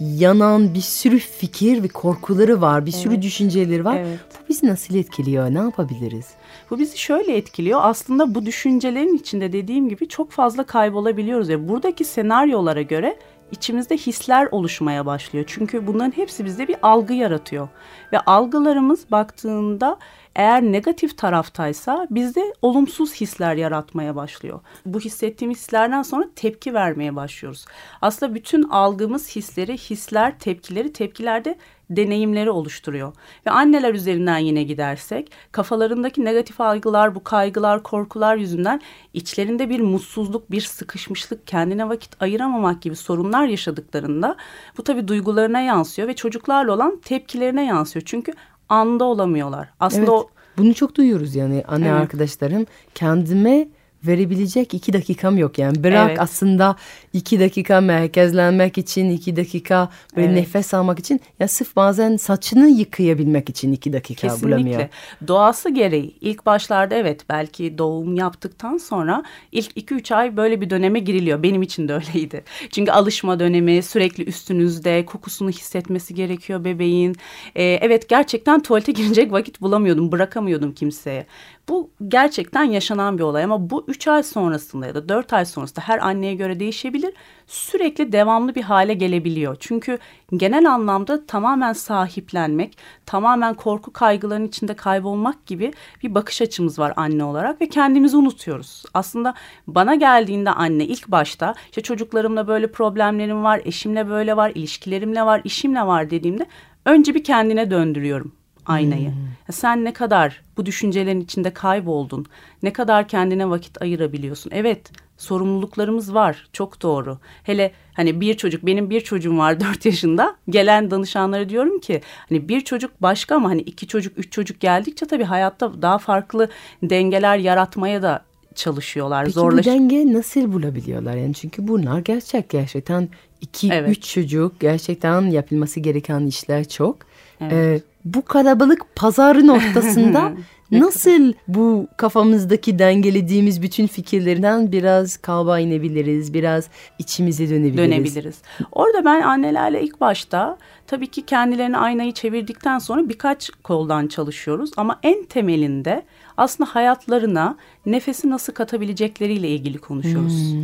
yanan 0.00 0.74
bir 0.74 0.80
sürü 0.80 1.18
fikir 1.18 1.82
ve 1.82 1.88
korkuları 1.88 2.60
var, 2.60 2.86
bir 2.86 2.92
sürü 2.92 3.22
düşünceleri 3.22 3.84
var. 3.84 3.96
Evet. 3.96 4.18
Bu 4.34 4.48
bizi 4.48 4.66
nasıl 4.66 4.94
etkiliyor? 4.94 5.54
Ne 5.54 5.58
yapabiliriz? 5.58 6.26
Bu 6.70 6.78
bizi 6.78 6.98
şöyle 6.98 7.36
etkiliyor. 7.36 7.80
Aslında 7.82 8.34
bu 8.34 8.46
düşüncelerin 8.46 9.16
içinde 9.16 9.52
dediğim 9.52 9.88
gibi 9.88 10.08
çok 10.08 10.30
fazla 10.30 10.64
kaybolabiliyoruz. 10.64 11.48
ve 11.48 11.68
buradaki 11.68 12.04
senaryolara 12.04 12.82
göre 12.82 13.16
içimizde 13.54 13.96
hisler 13.96 14.48
oluşmaya 14.50 15.06
başlıyor. 15.06 15.44
Çünkü 15.48 15.86
bunların 15.86 16.16
hepsi 16.16 16.44
bizde 16.44 16.68
bir 16.68 16.76
algı 16.82 17.14
yaratıyor. 17.14 17.68
Ve 18.12 18.20
algılarımız 18.20 19.10
baktığında 19.10 19.96
eğer 20.34 20.62
negatif 20.62 21.18
taraftaysa 21.18 22.06
bizde 22.10 22.54
olumsuz 22.62 23.14
hisler 23.14 23.54
yaratmaya 23.54 24.16
başlıyor. 24.16 24.60
Bu 24.86 25.00
hissettiğimiz 25.00 25.58
hislerden 25.58 26.02
sonra 26.02 26.28
tepki 26.36 26.74
vermeye 26.74 27.16
başlıyoruz. 27.16 27.64
Aslında 28.02 28.34
bütün 28.34 28.62
algımız 28.62 29.36
hisleri, 29.36 29.78
hisler 29.78 30.38
tepkileri, 30.38 30.92
tepkilerde 30.92 31.58
deneyimleri 31.90 32.50
oluşturuyor. 32.50 33.12
Ve 33.46 33.50
anneler 33.50 33.94
üzerinden 33.94 34.38
yine 34.38 34.62
gidersek 34.62 35.32
kafalarındaki 35.52 36.24
negatif 36.24 36.60
algılar, 36.60 37.14
bu 37.14 37.24
kaygılar, 37.24 37.82
korkular 37.82 38.36
yüzünden 38.36 38.80
içlerinde 39.14 39.68
bir 39.70 39.80
mutsuzluk, 39.80 40.50
bir 40.50 40.60
sıkışmışlık, 40.60 41.46
kendine 41.46 41.88
vakit 41.88 42.22
ayıramamak 42.22 42.82
gibi 42.82 42.96
sorunlar 42.96 43.46
yaşadıklarında 43.46 44.36
bu 44.78 44.84
tabii 44.84 45.08
duygularına 45.08 45.60
yansıyor 45.60 46.08
ve 46.08 46.16
çocuklarla 46.16 46.72
olan 46.72 47.00
tepkilerine 47.04 47.66
yansıyor. 47.66 48.02
Çünkü 48.06 48.32
anda 48.74 49.04
olamıyorlar. 49.04 49.68
Aslında 49.80 50.02
Evet. 50.02 50.10
o 50.10 50.28
Bunu 50.58 50.74
çok 50.74 50.94
duyuyoruz 50.94 51.34
yani 51.34 51.64
anne 51.68 51.88
Evet. 51.88 52.00
arkadaşlarım 52.00 52.66
kendime 52.94 53.68
verebilecek 54.06 54.74
iki 54.74 54.92
dakikam 54.92 55.38
yok 55.38 55.58
yani 55.58 55.84
bırak 55.84 56.08
Evet. 56.08 56.20
aslında 56.20 56.76
iki 57.12 57.40
dakika 57.40 57.80
merkezlenmek 57.80 58.78
için 58.78 59.10
iki 59.10 59.36
dakika 59.36 59.88
böyle 60.16 60.26
Evet. 60.28 60.36
nefes 60.38 60.74
almak 60.74 60.98
için 60.98 61.20
ya 61.40 61.48
sırf 61.48 61.76
bazen 61.76 62.16
saçını 62.16 62.68
yıkayabilmek 62.68 63.48
için 63.48 63.72
iki 63.72 63.92
dakika 63.92 64.28
bulamıyor. 64.28 64.58
Kesinlikle. 64.58 64.90
Doğası 65.28 65.70
gereği 65.70 66.14
ilk 66.20 66.46
başlarda 66.46 66.94
evet 66.94 67.24
belki 67.28 67.78
doğum 67.78 68.14
yaptıktan 68.14 68.76
sonra 68.76 69.22
ilk 69.52 69.76
2-3 69.76 70.14
ay 70.14 70.36
böyle 70.36 70.60
bir 70.60 70.70
döneme 70.70 70.98
giriliyor. 70.98 71.42
Benim 71.42 71.62
için 71.62 71.88
de 71.88 71.94
öyleydi. 71.94 72.44
Çünkü 72.70 72.92
alışma 72.92 73.40
dönemi 73.40 73.82
sürekli 73.82 74.24
üstünüzde 74.24 75.04
kokusunu 75.06 75.50
hissetmesi 75.50 76.14
gerekiyor 76.14 76.64
bebeğin. 76.64 77.16
Ee, 77.54 77.62
evet 77.64 78.08
gerçekten 78.08 78.62
tuvalete 78.62 78.92
girecek 78.92 79.32
vakit 79.32 79.60
bulamıyordum 79.60 80.12
bırakamıyordum 80.12 80.72
kimseye. 80.74 81.26
Bu 81.68 81.90
gerçekten 82.08 82.64
yaşanan 82.64 83.18
bir 83.18 83.22
olay 83.22 83.44
ama 83.44 83.70
bu 83.70 83.84
3 83.88 84.08
ay 84.08 84.22
sonrasında 84.22 84.86
ya 84.86 84.94
da 84.94 85.08
4 85.08 85.32
ay 85.32 85.44
sonrasında 85.44 85.80
her 85.80 85.98
anneye 85.98 86.34
göre 86.34 86.60
değişebilir. 86.60 87.14
Sürekli 87.46 88.12
devamlı 88.12 88.54
bir 88.54 88.62
hale 88.62 88.94
gelebiliyor. 88.94 89.56
Çünkü 89.60 89.98
genel 90.36 90.70
anlamda 90.70 91.26
tamamen 91.26 91.72
sahiplenmek, 91.72 92.78
tamamen 93.06 93.54
korku 93.54 93.92
kaygıların 93.92 94.46
içinde 94.46 94.74
kaybolmak 94.74 95.46
gibi 95.46 95.72
bir 96.02 96.14
bakış 96.14 96.42
açımız 96.42 96.78
var 96.78 96.92
anne 96.96 97.24
olarak 97.24 97.60
ve 97.60 97.68
kendimizi 97.68 98.16
unutuyoruz. 98.16 98.82
Aslında 98.94 99.34
bana 99.66 99.94
geldiğinde 99.94 100.50
anne 100.50 100.84
ilk 100.84 101.08
başta 101.08 101.54
işte 101.66 101.80
çocuklarımla 101.80 102.48
böyle 102.48 102.72
problemlerim 102.72 103.44
var, 103.44 103.60
eşimle 103.64 104.08
böyle 104.08 104.36
var, 104.36 104.52
ilişkilerimle 104.54 105.22
var, 105.22 105.40
işimle 105.44 105.86
var 105.86 106.10
dediğimde 106.10 106.46
önce 106.84 107.14
bir 107.14 107.24
kendine 107.24 107.70
döndürüyorum 107.70 108.32
aynayı. 108.66 109.04
Ya 109.48 109.52
Sen 109.52 109.84
ne 109.84 109.92
kadar 109.92 110.42
bu 110.56 110.66
düşüncelerin 110.66 111.20
içinde 111.20 111.50
kayboldun, 111.50 112.26
ne 112.62 112.72
kadar 112.72 113.08
kendine 113.08 113.50
vakit 113.50 113.82
ayırabiliyorsun. 113.82 114.50
Evet, 114.54 114.90
sorumluluklarımız 115.18 116.14
var, 116.14 116.48
çok 116.52 116.82
doğru. 116.82 117.18
Hele 117.42 117.72
hani 117.94 118.20
bir 118.20 118.34
çocuk, 118.36 118.66
benim 118.66 118.90
bir 118.90 119.00
çocuğum 119.00 119.38
var 119.38 119.60
4 119.60 119.84
yaşında. 119.86 120.36
Gelen 120.50 120.90
danışanlara 120.90 121.48
diyorum 121.48 121.80
ki 121.80 122.00
hani 122.28 122.48
bir 122.48 122.60
çocuk 122.60 123.02
başka 123.02 123.36
ama 123.36 123.48
hani 123.48 123.60
iki 123.60 123.86
çocuk, 123.86 124.18
üç 124.18 124.32
çocuk 124.32 124.60
geldikçe 124.60 125.06
tabii 125.06 125.24
hayatta 125.24 125.82
daha 125.82 125.98
farklı 125.98 126.48
dengeler 126.82 127.38
yaratmaya 127.38 128.02
da 128.02 128.24
çalışıyorlar. 128.54 129.24
Peki 129.24 129.34
Zorlaş 129.34 129.66
bu 129.66 129.70
denge 129.70 130.12
nasıl 130.12 130.52
bulabiliyorlar? 130.52 131.16
Yani 131.16 131.34
çünkü 131.34 131.68
bunlar 131.68 131.98
gerçek 131.98 132.48
gerçekten 132.50 133.08
iki 133.40 133.68
Evet. 133.72 133.90
üç 133.90 134.14
çocuk 134.14 134.60
gerçekten 134.60 135.22
yapılması 135.22 135.80
gereken 135.80 136.26
işler 136.26 136.68
çok. 136.68 136.96
Evet. 137.40 137.52
Ee, 137.52 137.80
bu 138.04 138.24
kalabalık 138.24 138.96
pazarın 138.96 139.48
ortasında 139.48 140.32
nasıl 140.70 141.32
bu 141.48 141.86
kafamızdaki 141.96 142.78
dengelediğimiz 142.78 143.62
bütün 143.62 143.86
fikirlerden 143.86 144.72
biraz 144.72 145.16
kalba 145.16 145.58
inebiliriz, 145.58 146.34
biraz 146.34 146.68
içimize 146.98 147.50
dönebiliriz. 147.50 147.78
dönebiliriz. 147.78 148.42
Orada 148.72 149.04
ben 149.04 149.22
annelerle 149.22 149.82
ilk 149.82 150.00
başta 150.00 150.58
tabii 150.86 151.06
ki 151.06 151.22
kendilerine 151.22 151.78
aynayı 151.78 152.12
çevirdikten 152.12 152.78
sonra 152.78 153.08
birkaç 153.08 153.50
koldan 153.50 154.06
çalışıyoruz 154.06 154.70
ama 154.76 154.98
en 155.02 155.24
temelinde 155.24 156.02
aslında 156.36 156.70
hayatlarına 156.74 157.56
nefesi 157.86 158.30
nasıl 158.30 158.52
katabilecekleriyle 158.52 159.48
ilgili 159.48 159.78
konuşuyoruz. 159.78 160.54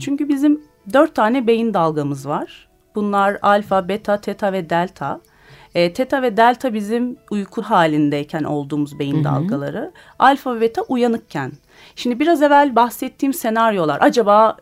Çünkü 0.00 0.28
bizim 0.28 0.60
dört 0.92 1.14
tane 1.14 1.46
beyin 1.46 1.74
dalgamız 1.74 2.28
var. 2.28 2.68
Bunlar 2.94 3.38
alfa, 3.42 3.88
beta, 3.88 4.20
teta 4.20 4.52
ve 4.52 4.70
delta. 4.70 5.20
E, 5.74 5.92
teta 5.92 6.22
ve 6.22 6.36
delta 6.36 6.74
bizim 6.74 7.16
uyku 7.30 7.62
halindeyken 7.62 8.44
olduğumuz 8.44 8.98
beyin 8.98 9.24
dalgaları. 9.24 9.92
Alfa 10.18 10.56
ve 10.56 10.60
beta 10.60 10.82
uyanıkken. 10.82 11.52
Şimdi 11.96 12.20
biraz 12.20 12.42
evvel 12.42 12.76
bahsettiğim 12.76 13.32
senaryolar 13.32 13.98
acaba 14.00 14.56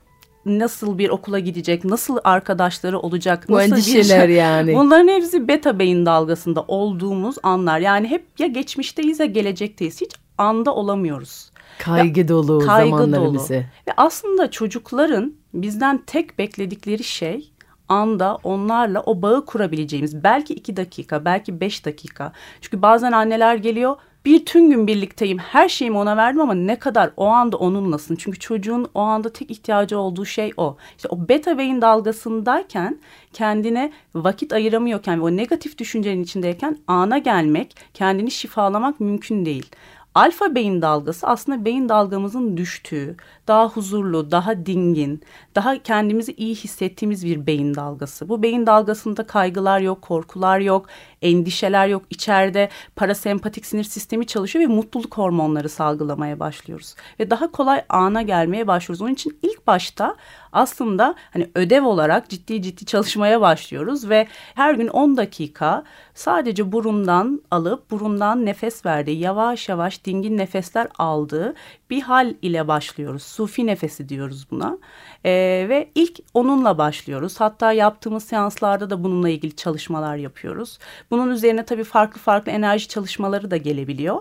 nasıl 0.46 0.98
bir 0.98 1.08
okula 1.08 1.38
gidecek, 1.38 1.84
nasıl 1.84 2.18
arkadaşları 2.24 2.98
olacak, 2.98 3.44
Bu 3.48 3.54
nasıl 3.54 3.70
bir 3.70 3.72
endişeler 3.76 4.28
yani. 4.28 4.74
Bunların 4.74 5.08
hepsi 5.08 5.48
beta 5.48 5.78
beyin 5.78 6.06
dalgasında 6.06 6.64
olduğumuz 6.68 7.36
anlar. 7.42 7.78
Yani 7.78 8.08
hep 8.10 8.24
ya 8.38 8.46
geçmişteyiz 8.46 9.20
ya 9.20 9.26
gelecekteyiz. 9.26 10.00
Hiç 10.00 10.10
anda 10.38 10.74
olamıyoruz. 10.74 11.50
Kaygı 11.78 12.28
dolu 12.28 12.58
Kaygı 12.58 12.90
zamanlarımızı. 12.90 13.54
dolu. 13.54 13.58
Ve 13.58 13.92
aslında 13.96 14.50
çocukların 14.50 15.34
bizden 15.54 15.98
tek 16.06 16.38
bekledikleri 16.38 17.04
şey 17.04 17.50
anda 17.88 18.38
onlarla 18.42 19.02
o 19.06 19.22
bağı 19.22 19.46
kurabileceğimiz 19.46 20.24
belki 20.24 20.54
iki 20.54 20.76
dakika 20.76 21.24
belki 21.24 21.60
beş 21.60 21.84
dakika. 21.84 22.32
Çünkü 22.60 22.82
bazen 22.82 23.12
anneler 23.12 23.54
geliyor 23.54 23.96
bir 24.24 24.46
tüm 24.46 24.70
gün 24.70 24.86
birlikteyim 24.86 25.38
her 25.38 25.68
şeyimi 25.68 25.98
ona 25.98 26.16
verdim 26.16 26.40
ama 26.40 26.54
ne 26.54 26.78
kadar 26.78 27.10
o 27.16 27.26
anda 27.26 27.56
onunlasın. 27.56 28.16
Çünkü 28.16 28.38
çocuğun 28.38 28.86
o 28.94 29.00
anda 29.00 29.32
tek 29.32 29.50
ihtiyacı 29.50 29.98
olduğu 29.98 30.24
şey 30.24 30.52
o. 30.56 30.76
İşte 30.96 31.08
o 31.08 31.28
beta 31.28 31.58
beyin 31.58 31.80
dalgasındayken 31.80 32.98
kendine 33.32 33.92
vakit 34.14 34.52
ayıramıyorken 34.52 35.20
ve 35.20 35.24
o 35.24 35.36
negatif 35.36 35.78
düşüncenin 35.78 36.22
içindeyken 36.22 36.78
ana 36.86 37.18
gelmek 37.18 37.76
kendini 37.94 38.30
şifalamak 38.30 39.00
mümkün 39.00 39.44
değil. 39.46 39.70
Alfa 40.14 40.54
beyin 40.54 40.82
dalgası 40.82 41.26
aslında 41.26 41.64
beyin 41.64 41.88
dalgamızın 41.88 42.56
düştüğü, 42.56 43.16
daha 43.48 43.68
huzurlu, 43.68 44.30
daha 44.30 44.66
dingin, 44.66 45.22
daha 45.58 45.82
kendimizi 45.82 46.32
iyi 46.32 46.54
hissettiğimiz 46.54 47.24
bir 47.24 47.46
beyin 47.46 47.74
dalgası. 47.74 48.28
Bu 48.28 48.42
beyin 48.42 48.66
dalgasında 48.66 49.26
kaygılar 49.26 49.80
yok, 49.80 50.02
korkular 50.02 50.60
yok, 50.60 50.86
endişeler 51.22 51.88
yok. 51.88 52.02
İçeride 52.10 52.68
parasempatik 52.96 53.66
sinir 53.66 53.84
sistemi 53.84 54.26
çalışıyor 54.26 54.68
ve 54.68 54.74
mutluluk 54.74 55.18
hormonları 55.18 55.68
salgılamaya 55.68 56.40
başlıyoruz. 56.40 56.94
Ve 57.20 57.30
daha 57.30 57.50
kolay 57.52 57.84
ana 57.88 58.22
gelmeye 58.22 58.66
başlıyoruz. 58.66 59.02
Onun 59.02 59.12
için 59.12 59.38
ilk 59.42 59.66
başta 59.66 60.16
aslında 60.52 61.14
hani 61.32 61.50
ödev 61.54 61.84
olarak 61.84 62.28
ciddi 62.28 62.62
ciddi 62.62 62.84
çalışmaya 62.84 63.40
başlıyoruz 63.40 64.08
ve 64.08 64.26
her 64.54 64.74
gün 64.74 64.88
10 64.88 65.16
dakika 65.16 65.84
sadece 66.14 66.72
burundan 66.72 67.42
alıp 67.50 67.90
burundan 67.90 68.46
nefes 68.46 68.86
verdiği, 68.86 69.18
yavaş 69.18 69.68
yavaş 69.68 70.04
dingin 70.04 70.38
nefesler 70.38 70.88
aldığı 70.98 71.54
bir 71.90 72.02
hal 72.02 72.34
ile 72.42 72.68
başlıyoruz. 72.68 73.22
Sufi 73.22 73.66
nefesi 73.66 74.08
diyoruz 74.08 74.46
buna. 74.50 74.78
Ee, 75.24 75.66
ve 75.68 75.88
ilk 75.94 76.18
onunla 76.34 76.78
başlıyoruz. 76.78 77.40
Hatta 77.40 77.72
yaptığımız 77.72 78.24
seanslarda 78.24 78.90
da 78.90 79.04
bununla 79.04 79.28
ilgili 79.28 79.56
çalışmalar 79.56 80.16
yapıyoruz. 80.16 80.78
Bunun 81.10 81.30
üzerine 81.30 81.64
tabii 81.64 81.84
farklı 81.84 82.20
farklı 82.20 82.52
enerji 82.52 82.88
çalışmaları 82.88 83.50
da 83.50 83.56
gelebiliyor. 83.56 84.20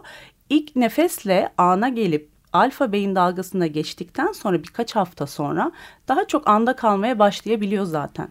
İlk 0.50 0.76
nefesle 0.76 1.50
ana 1.58 1.90
gelip 1.90 2.30
alfa 2.54 2.92
beyin 2.92 3.16
dalgasına 3.16 3.68
geçtikten 3.68 4.32
sonra 4.32 4.64
birkaç 4.64 4.96
hafta 4.96 5.28
sonra 5.28 5.72
daha 6.08 6.28
çok 6.28 6.48
anda 6.50 6.76
kalmaya 6.76 7.20
başlayabiliyor 7.20 7.86
zaten. 7.86 8.28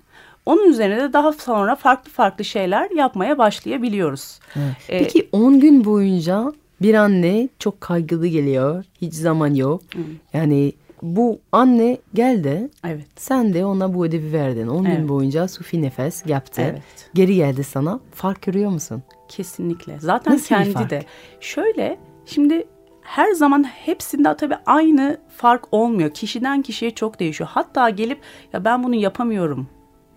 Onun 0.47 0.69
üzerine 0.71 0.97
de 0.97 1.13
daha 1.13 1.33
sonra 1.33 1.77
farklı 1.77 2.11
farklı 2.11 2.45
şeyler 2.45 2.91
yapmaya 2.91 3.39
başlayabiliyoruz. 3.39 4.41
Evet. 4.57 4.77
Ee, 4.89 4.99
Peki 4.99 5.29
10 5.33 5.61
gün 5.61 5.85
boyunca 5.85 6.53
bir 6.83 6.95
anne 6.95 7.49
çok 7.59 7.81
kaygılı 7.81 8.27
geliyor. 8.27 8.85
Hiç 9.01 9.15
zaman 9.15 9.55
yok. 9.55 9.83
Hı. 9.95 9.99
Yani 10.33 10.73
bu 11.03 11.41
anne 11.53 11.99
geldi. 12.15 12.71
Evet. 12.85 13.07
Sen 13.17 13.55
de 13.55 13.65
ona 13.65 13.95
bu 13.95 14.07
ödevi 14.07 14.33
verdin. 14.33 14.67
10 14.67 14.85
evet. 14.85 14.97
gün 14.97 15.09
boyunca 15.09 15.49
sufi 15.49 15.83
nefes 15.83 16.27
yaptı. 16.27 16.63
Evet. 16.63 17.11
Geri 17.15 17.35
geldi 17.35 17.65
sana. 17.65 18.01
Fark 18.15 18.43
görüyor 18.43 18.71
musun? 18.71 19.03
Kesinlikle. 19.29 19.99
Zaten 20.01 20.35
Nasıl 20.35 20.47
kendi 20.47 20.91
de. 20.91 21.03
Şöyle 21.41 21.99
şimdi 22.27 22.67
her 23.03 23.33
zaman 23.33 23.65
hepsinde 23.65 24.37
tabii 24.37 24.57
aynı 24.67 25.21
fark 25.37 25.65
olmuyor. 25.73 26.11
Kişiden 26.11 26.63
kişiye 26.63 26.91
çok 26.91 27.21
değişiyor. 27.21 27.51
Hatta 27.53 27.91
gelip 27.91 28.21
ya 28.53 28.65
ben 28.65 28.85
bunu 28.85 28.95
yapamıyorum 28.95 29.69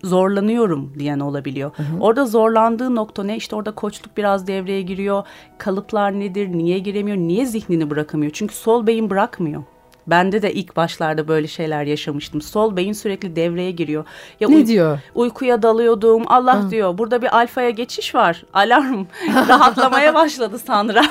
zorlanıyorum 0.02 0.92
diyen 0.98 1.20
olabiliyor. 1.20 1.70
Hı 1.76 1.82
hı. 1.82 2.00
Orada 2.00 2.26
zorlandığı 2.26 2.94
nokta 2.94 3.24
ne? 3.24 3.36
İşte 3.36 3.56
orada 3.56 3.74
koçluk 3.74 4.16
biraz 4.16 4.46
devreye 4.46 4.82
giriyor. 4.82 5.26
Kalıplar 5.58 6.20
nedir? 6.20 6.48
Niye 6.48 6.78
giremiyor? 6.78 7.16
Niye 7.16 7.46
zihnini 7.46 7.90
bırakamıyor? 7.90 8.32
Çünkü 8.32 8.54
sol 8.54 8.86
beyin 8.86 9.10
bırakmıyor. 9.10 9.62
Bende 10.10 10.42
de 10.42 10.52
ilk 10.52 10.76
başlarda 10.76 11.28
böyle 11.28 11.46
şeyler 11.46 11.84
yaşamıştım. 11.84 12.40
Sol 12.40 12.76
beyin 12.76 12.92
sürekli 12.92 13.36
devreye 13.36 13.70
giriyor. 13.70 14.04
Ya 14.40 14.48
ne 14.48 14.56
uy- 14.56 14.66
diyor? 14.66 14.98
Uykuya 15.14 15.62
dalıyordum. 15.62 16.22
Allah 16.26 16.64
ha. 16.64 16.70
diyor 16.70 16.98
burada 16.98 17.22
bir 17.22 17.36
alfaya 17.38 17.70
geçiş 17.70 18.14
var. 18.14 18.44
Alarm. 18.52 19.04
Rahatlamaya 19.48 20.14
başladı 20.14 20.58
Sandra. 20.58 21.02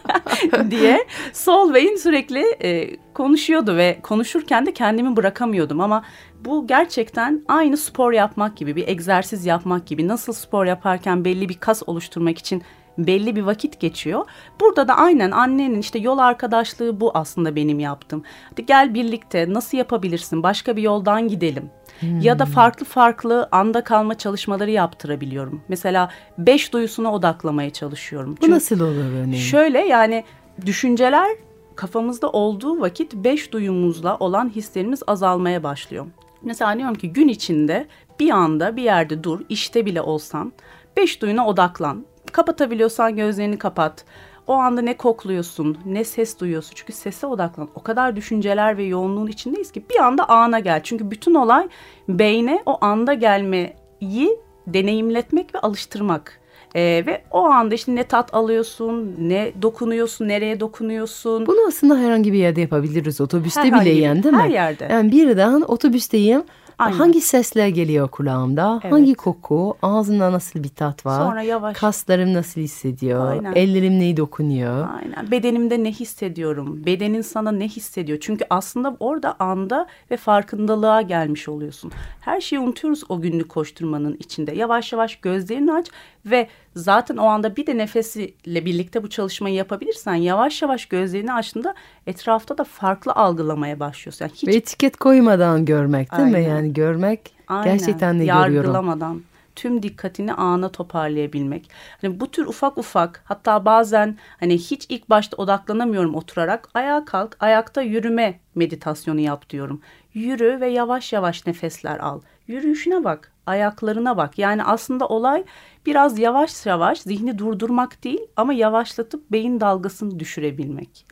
diye 0.70 1.06
sol 1.32 1.74
beyin 1.74 1.96
sürekli 1.96 2.44
e, 2.62 2.96
konuşuyordu 3.14 3.76
ve 3.76 3.98
konuşurken 4.02 4.66
de 4.66 4.72
kendimi 4.72 5.16
bırakamıyordum 5.16 5.80
ama 5.80 6.02
bu 6.44 6.66
gerçekten 6.66 7.42
aynı 7.48 7.76
spor 7.76 8.12
yapmak 8.12 8.56
gibi 8.56 8.76
bir 8.76 8.88
egzersiz 8.88 9.46
yapmak 9.46 9.86
gibi 9.86 10.08
nasıl 10.08 10.32
spor 10.32 10.66
yaparken 10.66 11.24
belli 11.24 11.48
bir 11.48 11.54
kas 11.54 11.82
oluşturmak 11.86 12.38
için 12.38 12.62
belli 12.98 13.36
bir 13.36 13.42
vakit 13.42 13.80
geçiyor. 13.80 14.24
Burada 14.60 14.88
da 14.88 14.96
aynen 14.96 15.30
annenin 15.30 15.80
işte 15.80 15.98
yol 15.98 16.18
arkadaşlığı 16.18 17.00
bu 17.00 17.10
aslında 17.14 17.56
benim 17.56 17.78
yaptım. 17.78 18.22
Hadi 18.50 18.66
gel 18.66 18.94
birlikte 18.94 19.52
nasıl 19.52 19.78
yapabilirsin 19.78 20.42
başka 20.42 20.76
bir 20.76 20.82
yoldan 20.82 21.28
gidelim. 21.28 21.70
Hmm. 22.00 22.20
Ya 22.20 22.38
da 22.38 22.46
farklı 22.46 22.86
farklı 22.86 23.48
anda 23.52 23.84
kalma 23.84 24.18
çalışmaları 24.18 24.70
yaptırabiliyorum. 24.70 25.62
Mesela 25.68 26.10
beş 26.38 26.72
duyusuna 26.72 27.12
odaklamaya 27.12 27.70
çalışıyorum. 27.70 28.30
Bu 28.30 28.40
Çünkü 28.40 28.52
nasıl 28.52 28.80
olur 28.80 29.12
örneğin? 29.22 29.42
Şöyle 29.42 29.78
yani 29.78 30.24
düşünceler 30.66 31.30
kafamızda 31.76 32.30
olduğu 32.30 32.80
vakit 32.80 33.14
beş 33.14 33.52
duyumuzla 33.52 34.16
olan 34.16 34.48
hislerimiz 34.48 35.02
azalmaya 35.06 35.62
başlıyor. 35.62 36.06
Mesela 36.42 36.78
diyorum 36.78 36.94
ki 36.94 37.12
gün 37.12 37.28
içinde 37.28 37.86
bir 38.20 38.30
anda 38.30 38.76
bir 38.76 38.82
yerde 38.82 39.24
dur, 39.24 39.40
işte 39.48 39.86
bile 39.86 40.02
olsan 40.02 40.52
beş 40.96 41.22
duyuna 41.22 41.46
odaklan. 41.46 42.04
Kapatabiliyorsan 42.32 43.16
gözlerini 43.16 43.58
kapat. 43.58 44.04
O 44.46 44.52
anda 44.52 44.80
ne 44.80 44.96
kokluyorsun, 44.96 45.78
ne 45.86 46.04
ses 46.04 46.40
duyuyorsun. 46.40 46.72
Çünkü 46.74 46.92
sese 46.92 47.26
odaklan. 47.26 47.68
O 47.74 47.82
kadar 47.82 48.16
düşünceler 48.16 48.76
ve 48.76 48.82
yoğunluğun 48.82 49.26
içindeyiz 49.26 49.72
ki 49.72 49.84
bir 49.90 49.96
anda 50.00 50.28
ana 50.28 50.58
gel. 50.58 50.80
Çünkü 50.82 51.10
bütün 51.10 51.34
olay 51.34 51.68
beyne 52.08 52.62
o 52.66 52.84
anda 52.84 53.14
gelmeyi 53.14 54.38
deneyimletmek 54.66 55.54
ve 55.54 55.58
alıştırmak. 55.58 56.42
Ee, 56.74 57.02
ve 57.06 57.22
o 57.30 57.44
anda 57.44 57.74
işte 57.74 57.94
ne 57.94 58.04
tat 58.04 58.34
alıyorsun, 58.34 59.14
ne 59.18 59.52
dokunuyorsun, 59.62 60.28
nereye 60.28 60.60
dokunuyorsun. 60.60 61.46
Bunu 61.46 61.66
aslında 61.68 61.98
herhangi 61.98 62.32
bir 62.32 62.38
yerde 62.38 62.60
yapabiliriz. 62.60 63.20
Otobüste 63.20 63.60
herhangi 63.60 63.90
bile 63.90 64.00
yani 64.00 64.22
değil 64.22 64.34
mi? 64.34 64.40
Her 64.42 64.48
yerde. 64.48 64.88
Yani 64.90 65.12
birden 65.12 65.60
otobüsteyim 65.60 66.42
Aynen. 66.82 66.96
Hangi 66.98 67.20
sesler 67.20 67.68
geliyor 67.68 68.08
kulağımda? 68.08 68.80
Evet. 68.82 68.92
Hangi 68.92 69.14
koku? 69.14 69.76
Ağzımda 69.82 70.32
nasıl 70.32 70.62
bir 70.64 70.68
tat 70.68 71.06
var? 71.06 71.18
Sonra 71.18 71.42
yavaş. 71.42 71.78
Kaslarım 71.78 72.34
nasıl 72.34 72.60
hissediyor? 72.60 73.30
Aynen. 73.30 73.52
Ellerim 73.52 73.98
neyi 73.98 74.16
dokunuyor? 74.16 74.88
Aynen. 75.02 75.30
Bedenimde 75.30 75.84
ne 75.84 75.92
hissediyorum? 75.92 76.86
Bedenin 76.86 77.20
sana 77.22 77.52
ne 77.52 77.68
hissediyor? 77.68 78.18
Çünkü 78.20 78.44
aslında 78.50 78.96
orada 79.00 79.36
anda 79.38 79.86
ve 80.10 80.16
farkındalığa 80.16 81.02
gelmiş 81.02 81.48
oluyorsun. 81.48 81.92
Her 82.20 82.40
şeyi 82.40 82.60
unutuyoruz 82.60 83.02
o 83.08 83.20
günlük 83.20 83.48
koşturmanın 83.48 84.16
içinde. 84.18 84.52
Yavaş 84.52 84.92
yavaş 84.92 85.16
gözlerini 85.16 85.72
aç 85.72 85.86
ve 86.26 86.48
zaten 86.76 87.16
o 87.16 87.26
anda 87.26 87.56
bir 87.56 87.66
de 87.66 87.78
nefesiyle 87.78 88.64
birlikte 88.64 89.02
bu 89.02 89.10
çalışmayı 89.10 89.54
yapabilirsen 89.54 90.14
yavaş 90.14 90.62
yavaş 90.62 90.86
gözlerini 90.86 91.32
açtığında 91.32 91.74
etrafta 92.06 92.58
da 92.58 92.64
farklı 92.64 93.12
algılamaya 93.12 93.80
başlıyorsun. 93.80 94.24
Yani 94.24 94.32
hiç... 94.34 94.48
Ve 94.48 94.54
etiket 94.54 94.96
koymadan 94.96 95.64
görmek 95.64 96.12
değil 96.12 96.22
Aynen. 96.24 96.40
mi? 96.40 96.46
Yani 96.46 96.72
görmek 96.72 97.20
Aynen. 97.48 97.78
gerçekten 97.78 98.18
de 98.18 98.24
görüyorum. 98.24 98.54
Yargılamadan 98.54 99.22
tüm 99.56 99.82
dikkatini 99.82 100.32
ana 100.32 100.68
toparlayabilmek. 100.68 101.70
Hani 102.00 102.20
bu 102.20 102.30
tür 102.30 102.46
ufak 102.46 102.78
ufak 102.78 103.22
hatta 103.24 103.64
bazen 103.64 104.18
hani 104.40 104.58
hiç 104.58 104.86
ilk 104.88 105.10
başta 105.10 105.36
odaklanamıyorum 105.36 106.14
oturarak 106.14 106.68
ayağa 106.74 107.04
kalk 107.04 107.36
ayakta 107.40 107.82
yürüme 107.82 108.40
meditasyonu 108.54 109.20
yap 109.20 109.50
diyorum. 109.50 109.80
Yürü 110.14 110.60
ve 110.60 110.68
yavaş 110.68 111.12
yavaş 111.12 111.46
nefesler 111.46 111.98
al. 111.98 112.20
Yürüyüşüne 112.46 113.04
bak, 113.04 113.32
ayaklarına 113.46 114.16
bak. 114.16 114.38
Yani 114.38 114.64
aslında 114.64 115.08
olay 115.08 115.44
biraz 115.86 116.18
yavaş 116.18 116.66
yavaş 116.66 117.00
zihni 117.00 117.38
durdurmak 117.38 118.04
değil 118.04 118.20
ama 118.36 118.52
yavaşlatıp 118.52 119.32
beyin 119.32 119.60
dalgasını 119.60 120.20
düşürebilmek. 120.20 121.06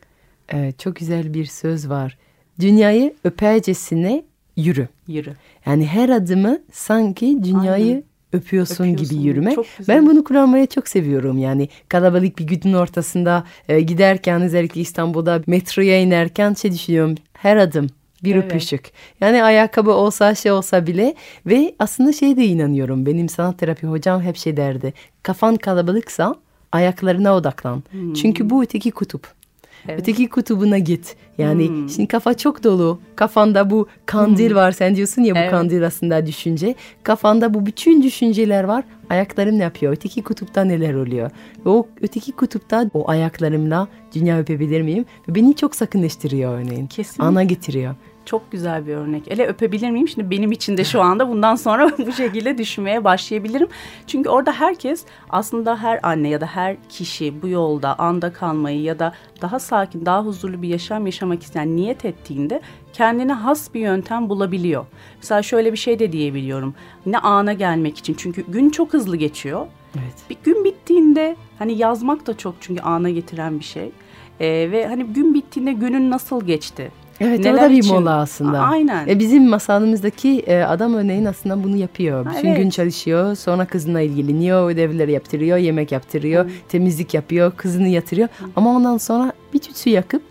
Evet 0.49 0.79
çok 0.79 0.95
güzel 0.95 1.33
bir 1.33 1.45
söz 1.45 1.89
var. 1.89 2.17
Dünyayı 2.59 3.15
öpercesine 3.23 4.23
yürü. 4.57 4.87
Yürü. 5.07 5.33
Yani 5.65 5.87
her 5.87 6.09
adımı 6.09 6.59
sanki 6.71 7.43
dünyayı 7.43 7.85
Aynen. 7.85 8.03
Öpüyorsun, 8.33 8.83
öpüyorsun 8.83 9.15
gibi 9.15 9.27
yürümek. 9.27 9.57
Ben 9.87 10.05
bunu 10.05 10.23
kullanmayı 10.23 10.67
çok 10.67 10.87
seviyorum. 10.87 11.37
Yani 11.37 11.69
kalabalık 11.89 12.39
bir 12.39 12.43
günün 12.47 12.73
ortasında 12.73 13.43
e, 13.69 13.81
giderken 13.81 14.41
özellikle 14.41 14.81
İstanbul'da 14.81 15.41
metroya 15.47 15.99
inerken 16.01 16.53
şey 16.53 16.71
düşünüyorum. 16.71 17.15
Her 17.33 17.57
adım 17.57 17.87
bir 18.23 18.35
evet. 18.35 18.45
öpüşük. 18.45 18.91
Yani 19.21 19.43
ayakkabı 19.43 19.91
olsa 19.91 20.35
şey 20.35 20.51
olsa 20.51 20.87
bile 20.87 21.15
ve 21.45 21.75
aslında 21.79 22.13
şey 22.13 22.37
de 22.37 22.45
inanıyorum. 22.45 23.05
Benim 23.05 23.29
sanat 23.29 23.57
terapi 23.59 23.87
hocam 23.87 24.21
hep 24.21 24.37
şey 24.37 24.57
derdi. 24.57 24.93
Kafan 25.23 25.55
kalabalıksa 25.55 26.35
ayaklarına 26.71 27.35
odaklan. 27.35 27.83
Hmm. 27.91 28.13
Çünkü 28.13 28.49
bu 28.49 28.63
öteki 28.63 28.91
kutup. 28.91 29.40
Evet. 29.87 29.99
Öteki 29.99 30.29
kutubuna 30.29 30.77
git. 30.77 31.15
Yani 31.37 31.67
hmm. 31.67 31.89
şimdi 31.89 32.07
kafa 32.07 32.33
çok 32.33 32.63
dolu. 32.63 32.99
Kafanda 33.15 33.69
bu 33.69 33.87
kandil 34.05 34.49
hmm. 34.49 34.55
var. 34.55 34.71
Sen 34.71 34.95
diyorsun 34.95 35.21
ya 35.21 35.35
bu 35.35 35.39
evet. 35.39 35.51
kandil 35.51 35.85
aslında 35.85 36.25
düşünce. 36.25 36.75
Kafanda 37.03 37.53
bu 37.53 37.65
bütün 37.65 38.03
düşünceler 38.03 38.63
var. 38.63 38.83
Ayaklarım 39.09 39.59
ne 39.59 39.63
yapıyor? 39.63 39.93
Öteki 39.93 40.23
kutupta 40.23 40.63
neler 40.63 40.93
oluyor? 40.93 41.31
Ve 41.65 41.69
o 41.69 41.87
öteki 42.01 42.31
kutupta 42.31 42.89
o 42.93 43.09
ayaklarımla 43.09 43.87
dünya 44.15 44.39
öpebilir 44.39 44.81
miyim? 44.81 45.05
Ve 45.29 45.35
beni 45.35 45.55
çok 45.55 45.75
sakınlaştırıyor 45.75 46.59
örneğin. 46.59 46.87
Kesinlikle. 46.87 47.23
Ana 47.23 47.43
getiriyor. 47.43 47.95
Çok 48.31 48.51
güzel 48.51 48.87
bir 48.87 48.95
örnek. 48.95 49.27
Ele 49.27 49.47
öpebilir 49.47 49.91
miyim? 49.91 50.07
Şimdi 50.07 50.29
benim 50.29 50.51
için 50.51 50.77
de 50.77 50.83
şu 50.83 51.01
anda 51.01 51.29
bundan 51.29 51.55
sonra 51.55 51.91
bu 52.07 52.11
şekilde 52.11 52.57
düşünmeye 52.57 53.03
başlayabilirim. 53.03 53.67
Çünkü 54.07 54.29
orada 54.29 54.51
herkes 54.51 55.05
aslında 55.29 55.77
her 55.83 55.99
anne 56.03 56.29
ya 56.29 56.41
da 56.41 56.45
her 56.45 56.77
kişi 56.89 57.41
bu 57.41 57.47
yolda 57.47 57.99
anda 57.99 58.33
kalmayı 58.33 58.81
ya 58.81 58.99
da 58.99 59.13
daha 59.41 59.59
sakin, 59.59 60.05
daha 60.05 60.25
huzurlu 60.25 60.61
bir 60.61 60.67
yaşam 60.67 61.05
yaşamak 61.05 61.43
isteyen 61.43 61.75
niyet 61.75 62.05
ettiğinde 62.05 62.61
kendine 62.93 63.33
has 63.33 63.73
bir 63.73 63.79
yöntem 63.79 64.29
bulabiliyor. 64.29 64.85
Mesela 65.17 65.43
şöyle 65.43 65.71
bir 65.71 65.77
şey 65.77 65.99
de 65.99 66.11
diyebiliyorum. 66.11 66.75
Ne 67.05 67.17
ana 67.17 67.53
gelmek 67.53 67.97
için. 67.97 68.13
Çünkü 68.13 68.51
gün 68.51 68.69
çok 68.69 68.93
hızlı 68.93 69.17
geçiyor. 69.17 69.67
Evet. 69.95 70.15
Bir 70.29 70.37
gün 70.43 70.63
bittiğinde 70.63 71.35
hani 71.59 71.77
yazmak 71.77 72.27
da 72.27 72.37
çok 72.37 72.55
çünkü 72.59 72.81
ana 72.81 73.09
getiren 73.09 73.59
bir 73.59 73.65
şey 73.65 73.91
E, 74.39 74.71
ve 74.71 74.87
hani 74.87 75.03
gün 75.03 75.33
bittiğinde 75.33 75.73
günün 75.73 76.11
nasıl 76.11 76.45
geçti? 76.45 76.91
Evet 77.21 77.39
o 77.39 77.43
Neler 77.43 77.61
da 77.61 77.69
bir 77.71 77.77
için? 77.77 77.95
mola 77.95 78.15
aslında. 78.17 78.59
A- 78.59 78.63
aynen. 78.67 79.07
E, 79.07 79.19
bizim 79.19 79.49
masalımızdaki 79.49 80.39
e, 80.39 80.61
adam 80.61 80.93
örneğin 80.93 81.25
aslında 81.25 81.63
bunu 81.63 81.75
yapıyor. 81.77 82.25
Bütün 82.25 82.47
evet. 82.47 82.57
gün 82.57 82.69
çalışıyor, 82.69 83.35
sonra 83.35 83.65
kızına 83.65 84.01
ilgileniyor, 84.01 84.69
ödevleri 84.71 85.11
yaptırıyor, 85.11 85.57
yemek 85.57 85.91
yaptırıyor, 85.91 86.51
temizlik 86.69 87.13
yapıyor, 87.13 87.51
kızını 87.57 87.87
yatırıyor. 87.87 88.27
Ama 88.55 88.69
ondan 88.75 88.97
sonra 88.97 89.31
bir 89.53 89.59
tütsü 89.59 89.89
yakıp 89.89 90.21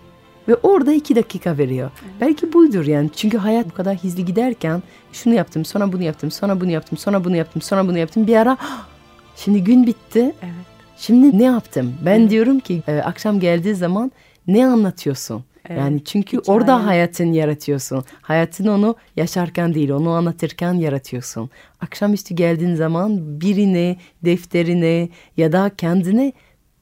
ve 0.48 0.54
orada 0.54 0.92
iki 0.92 1.16
dakika 1.16 1.58
veriyor. 1.58 1.90
Belki 2.20 2.52
buydur 2.52 2.86
yani. 2.86 3.10
Çünkü 3.16 3.38
hayat 3.38 3.70
bu 3.70 3.74
kadar 3.74 3.96
hızlı 3.96 4.22
giderken 4.22 4.82
şunu 5.12 5.34
yaptım, 5.34 5.64
sonra 5.64 5.92
bunu 5.92 6.02
yaptım, 6.02 6.30
sonra 6.30 6.60
bunu 6.60 6.70
yaptım, 6.70 6.98
sonra 6.98 7.24
bunu 7.24 7.36
yaptım, 7.36 7.62
sonra 7.62 7.88
bunu 7.88 7.98
yaptım. 7.98 8.26
Bir 8.26 8.36
ara 8.36 8.56
"Ah, 8.60 8.86
şimdi 9.36 9.64
gün 9.64 9.86
bitti. 9.86 10.20
Evet. 10.42 10.54
Şimdi 10.96 11.38
ne 11.38 11.44
yaptım? 11.44 11.94
Ben 12.04 12.30
diyorum 12.30 12.60
ki 12.60 12.82
e, 12.88 12.98
akşam 12.98 13.40
geldiği 13.40 13.74
zaman 13.74 14.12
ne 14.46 14.66
anlatıyorsun? 14.66 15.44
Evet, 15.70 15.80
Yani 15.80 16.04
çünkü 16.04 16.38
hikaye. 16.38 16.56
orada 16.56 16.86
hayatın 16.86 17.32
yaratıyorsun. 17.32 18.04
Hayatın 18.22 18.66
onu 18.66 18.96
yaşarken 19.16 19.74
değil, 19.74 19.90
onu 19.90 20.10
anlatırken 20.10 20.72
yaratıyorsun. 20.74 21.50
Akşamüstü 21.80 22.34
geldiğin 22.34 22.74
zaman 22.74 23.40
birine, 23.40 23.96
defterine 24.24 25.08
ya 25.36 25.52
da 25.52 25.70
kendine 25.76 26.32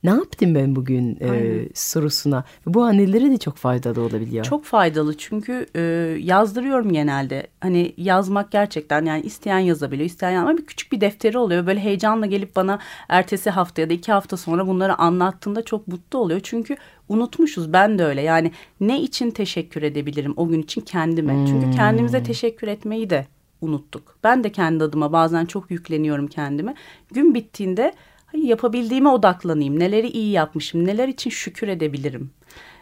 ne 0.05 0.11
yaptım 0.11 0.55
ben 0.55 0.77
bugün 0.77 1.19
e, 1.21 1.65
sorusuna. 1.75 2.45
Bu 2.67 2.83
annelere 2.83 3.31
de 3.31 3.39
çok 3.39 3.57
faydalı 3.57 4.01
olabiliyor. 4.01 4.45
Çok 4.45 4.65
faydalı 4.65 5.17
çünkü 5.17 5.67
e, 5.77 5.81
yazdırıyorum 6.21 6.93
genelde. 6.93 7.47
Hani 7.61 7.95
yazmak 7.97 8.51
gerçekten 8.51 9.05
yani 9.05 9.23
isteyen 9.23 9.59
yazabiliyor, 9.59 10.07
isteyen 10.07 10.41
ama 10.41 10.57
bir 10.57 10.67
küçük 10.67 10.93
bir 10.93 11.01
defteri 11.01 11.39
oluyor. 11.39 11.67
Böyle 11.67 11.81
heyecanla 11.81 12.27
gelip 12.27 12.57
bana 12.57 12.79
ertesi 13.09 13.51
hafta 13.51 13.83
ya 13.83 13.91
da 13.91 13.95
iki 13.95 14.13
hafta 14.13 14.37
sonra 14.37 14.67
bunları 14.67 14.99
anlattığında 14.99 15.65
çok 15.65 15.89
mutlu 15.89 16.19
oluyor. 16.19 16.41
Çünkü 16.43 16.77
unutmuşuz 17.09 17.73
ben 17.73 17.99
de 17.99 18.05
öyle. 18.05 18.23
Yani 18.23 18.53
ne 18.81 19.01
için 19.01 19.31
teşekkür 19.31 19.83
edebilirim 19.83 20.35
o 20.37 20.49
gün 20.49 20.63
için 20.63 20.81
kendime. 20.81 21.47
Çünkü 21.47 21.77
kendimize 21.77 22.23
teşekkür 22.23 22.69
etmeyi 22.69 23.11
de 23.11 23.27
unuttuk. 23.61 24.17
Ben 24.25 24.45
de 24.45 24.53
kendi 24.53 24.85
adıma 24.85 25.13
bazen 25.13 25.45
çok 25.45 25.71
yükleniyorum 25.71 26.27
kendime. 26.27 26.75
Gün 27.13 27.35
bittiğinde 27.35 27.93
"Hay, 28.33 28.47
yapabildiğime 28.47 29.09
odaklanayım. 29.09 29.79
Neleri 29.79 30.09
iyi 30.09 30.31
yapmışım, 30.31 30.87
neler 30.87 31.09
için 31.09 31.31
şükür 31.31 31.69
edebilirim. 31.69 32.31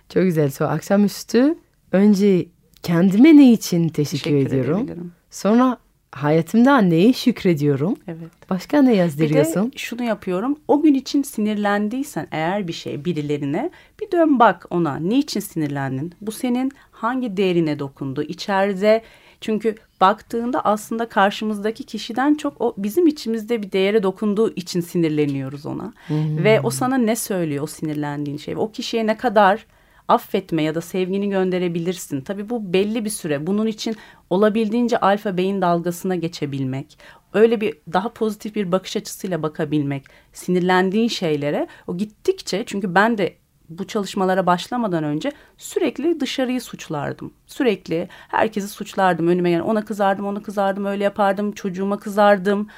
Çok 0.08 0.22
güzel. 0.22 0.50
So, 0.50 0.64
akşamüstü 0.64 1.54
önce 1.92 2.46
kendime 2.82 3.36
ne 3.36 3.52
için 3.52 3.88
teşekkür, 3.88 4.24
Teşekkür 4.24 4.46
ediyorum. 4.46 4.78
edebilirim. 4.78 5.12
Sonra 5.30 5.78
hayatımda 6.12 6.78
neye 6.78 7.12
şükrediyorum. 7.12 7.96
Evet. 8.08 8.30
Başka 8.50 8.82
ne 8.82 8.90
Bir 8.92 8.96
yazdırıyorsun? 8.96 9.72
de 9.72 9.76
şunu 9.78 10.02
yapıyorum. 10.02 10.58
O 10.68 10.82
gün 10.82 10.94
için 10.94 11.22
sinirlendiysen 11.22 12.28
eğer 12.30 12.68
bir 12.68 12.72
şey 12.72 13.04
birilerine 13.04 13.70
bir 14.00 14.10
dön 14.10 14.38
bak 14.38 14.66
ona. 14.70 14.96
Niçin 14.96 15.40
sinirlendin? 15.40 16.14
Bu 16.20 16.32
senin 16.32 16.72
hangi 16.90 17.36
değerine 17.36 17.78
dokundu? 17.78 18.22
İçeride 18.22 19.02
çünkü 19.40 19.74
baktığında 20.00 20.60
aslında 20.60 21.08
karşımızdaki 21.08 21.84
kişiden 21.84 22.34
çok 22.34 22.60
o 22.60 22.74
bizim 22.76 23.06
içimizde 23.06 23.62
bir 23.62 23.72
değere 23.72 24.02
dokunduğu 24.02 24.54
için 24.54 24.80
sinirleniyoruz 24.80 25.66
ona. 25.66 25.92
Ve 26.44 26.60
o 26.60 26.70
sana 26.70 26.98
ne 26.98 27.16
söylüyor 27.16 27.64
o 27.64 27.66
sinirlendiğin 27.66 28.36
şey? 28.36 28.56
O 28.56 28.70
kişiye 28.70 29.06
ne 29.06 29.16
kadar 29.16 29.66
affetme 30.08 30.62
ya 30.62 30.74
da 30.74 30.80
sevgini 30.80 31.30
gönderebilirsin. 31.30 32.20
Tabii 32.20 32.50
bu 32.50 32.72
belli 32.72 33.04
bir 33.04 33.10
süre. 33.10 33.46
Bunun 33.46 33.66
için 33.66 33.96
olabildiğince 34.30 35.00
alfa 35.00 35.36
beyin 35.36 35.62
dalgasına 35.62 36.14
geçebilmek, 36.16 36.98
öyle 37.34 37.60
bir 37.60 37.74
daha 37.92 38.12
pozitif 38.12 38.54
bir 38.54 38.72
bakış 38.72 38.96
açısıyla 38.96 39.42
bakabilmek, 39.42 40.04
sinirlendiğin 40.32 41.08
şeylere 41.08 41.66
o 41.86 41.96
gittikçe 41.96 42.64
çünkü 42.66 42.94
ben 42.94 43.18
de 43.18 43.36
bu 43.68 43.86
çalışmalara 43.86 44.46
başlamadan 44.46 45.04
önce 45.04 45.32
sürekli 45.58 46.20
dışarıyı 46.20 46.60
suçlardım. 46.60 47.32
Sürekli 47.46 48.08
herkesi 48.28 48.68
suçlardım. 48.68 49.28
Önüme 49.28 49.50
gelen 49.50 49.60
ona 49.60 49.84
kızardım, 49.84 50.26
ona 50.26 50.42
kızardım, 50.42 50.84
öyle 50.84 51.04
yapardım, 51.04 51.52
çocuğuma 51.52 51.98
kızardım 51.98 52.68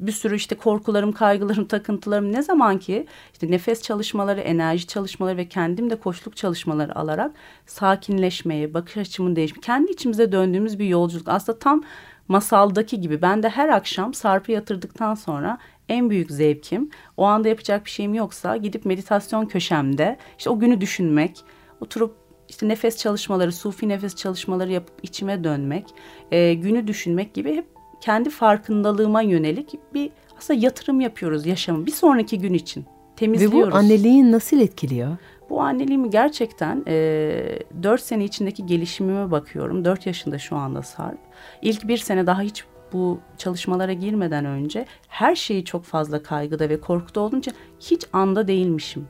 bir 0.00 0.12
sürü 0.12 0.36
işte 0.36 0.54
korkularım, 0.54 1.12
kaygılarım, 1.12 1.64
takıntılarım 1.64 2.32
ne 2.32 2.42
zaman 2.42 2.78
ki 2.78 3.06
işte 3.32 3.50
nefes 3.50 3.82
çalışmaları, 3.82 4.40
enerji 4.40 4.86
çalışmaları 4.86 5.36
ve 5.36 5.48
kendim 5.48 5.90
de 5.90 5.96
koçluk 5.96 6.36
çalışmaları 6.36 6.98
alarak 6.98 7.32
sakinleşmeye, 7.66 8.74
bakış 8.74 8.96
açımın 8.96 9.36
değişmeye, 9.36 9.60
kendi 9.60 9.92
içimize 9.92 10.32
döndüğümüz 10.32 10.78
bir 10.78 10.86
yolculuk. 10.86 11.28
Aslında 11.28 11.58
tam 11.58 11.82
masaldaki 12.28 13.00
gibi 13.00 13.22
ben 13.22 13.42
de 13.42 13.48
her 13.48 13.68
akşam 13.68 14.14
Sarp'ı 14.14 14.52
yatırdıktan 14.52 15.14
sonra 15.14 15.58
en 15.88 16.10
büyük 16.10 16.30
zevkim 16.30 16.90
o 17.16 17.24
anda 17.24 17.48
yapacak 17.48 17.84
bir 17.84 17.90
şeyim 17.90 18.14
yoksa 18.14 18.56
gidip 18.56 18.84
meditasyon 18.84 19.46
köşemde 19.46 20.16
işte 20.38 20.50
o 20.50 20.58
günü 20.58 20.80
düşünmek, 20.80 21.44
oturup 21.80 22.16
işte 22.48 22.68
nefes 22.68 22.96
çalışmaları, 22.96 23.52
sufi 23.52 23.88
nefes 23.88 24.14
çalışmaları 24.14 24.72
yapıp 24.72 24.94
içime 25.02 25.44
dönmek, 25.44 25.86
e, 26.30 26.54
günü 26.54 26.86
düşünmek 26.86 27.34
gibi 27.34 27.56
hep 27.56 27.66
kendi 28.00 28.30
farkındalığıma 28.30 29.22
yönelik 29.22 29.78
bir 29.94 30.10
aslında 30.38 30.60
yatırım 30.60 31.00
yapıyoruz 31.00 31.46
yaşamı 31.46 31.86
bir 31.86 31.92
sonraki 31.92 32.38
gün 32.38 32.54
için. 32.54 32.80
Ve 32.80 33.16
Temizliyoruz. 33.16 33.72
bu 33.72 33.76
anneliğin 33.76 34.32
nasıl 34.32 34.60
etkiliyor? 34.60 35.16
Bu 35.50 35.60
anneliğimi 35.62 36.10
gerçekten 36.10 36.82
e, 36.88 37.58
4 37.82 38.00
sene 38.00 38.24
içindeki 38.24 38.66
gelişimime 38.66 39.30
bakıyorum. 39.30 39.84
4 39.84 40.06
yaşında 40.06 40.38
şu 40.38 40.56
anda 40.56 40.82
Sarp. 40.82 41.18
İlk 41.62 41.88
bir 41.88 41.96
sene 41.96 42.26
daha 42.26 42.40
hiç 42.40 42.64
bu 42.92 43.20
çalışmalara 43.38 43.92
girmeden 43.92 44.44
önce 44.44 44.86
her 45.08 45.34
şeyi 45.34 45.64
çok 45.64 45.84
fazla 45.84 46.22
kaygıda 46.22 46.68
ve 46.68 46.80
korkuda 46.80 47.20
olunca 47.20 47.52
hiç 47.80 48.06
anda 48.12 48.48
değilmişim. 48.48 49.08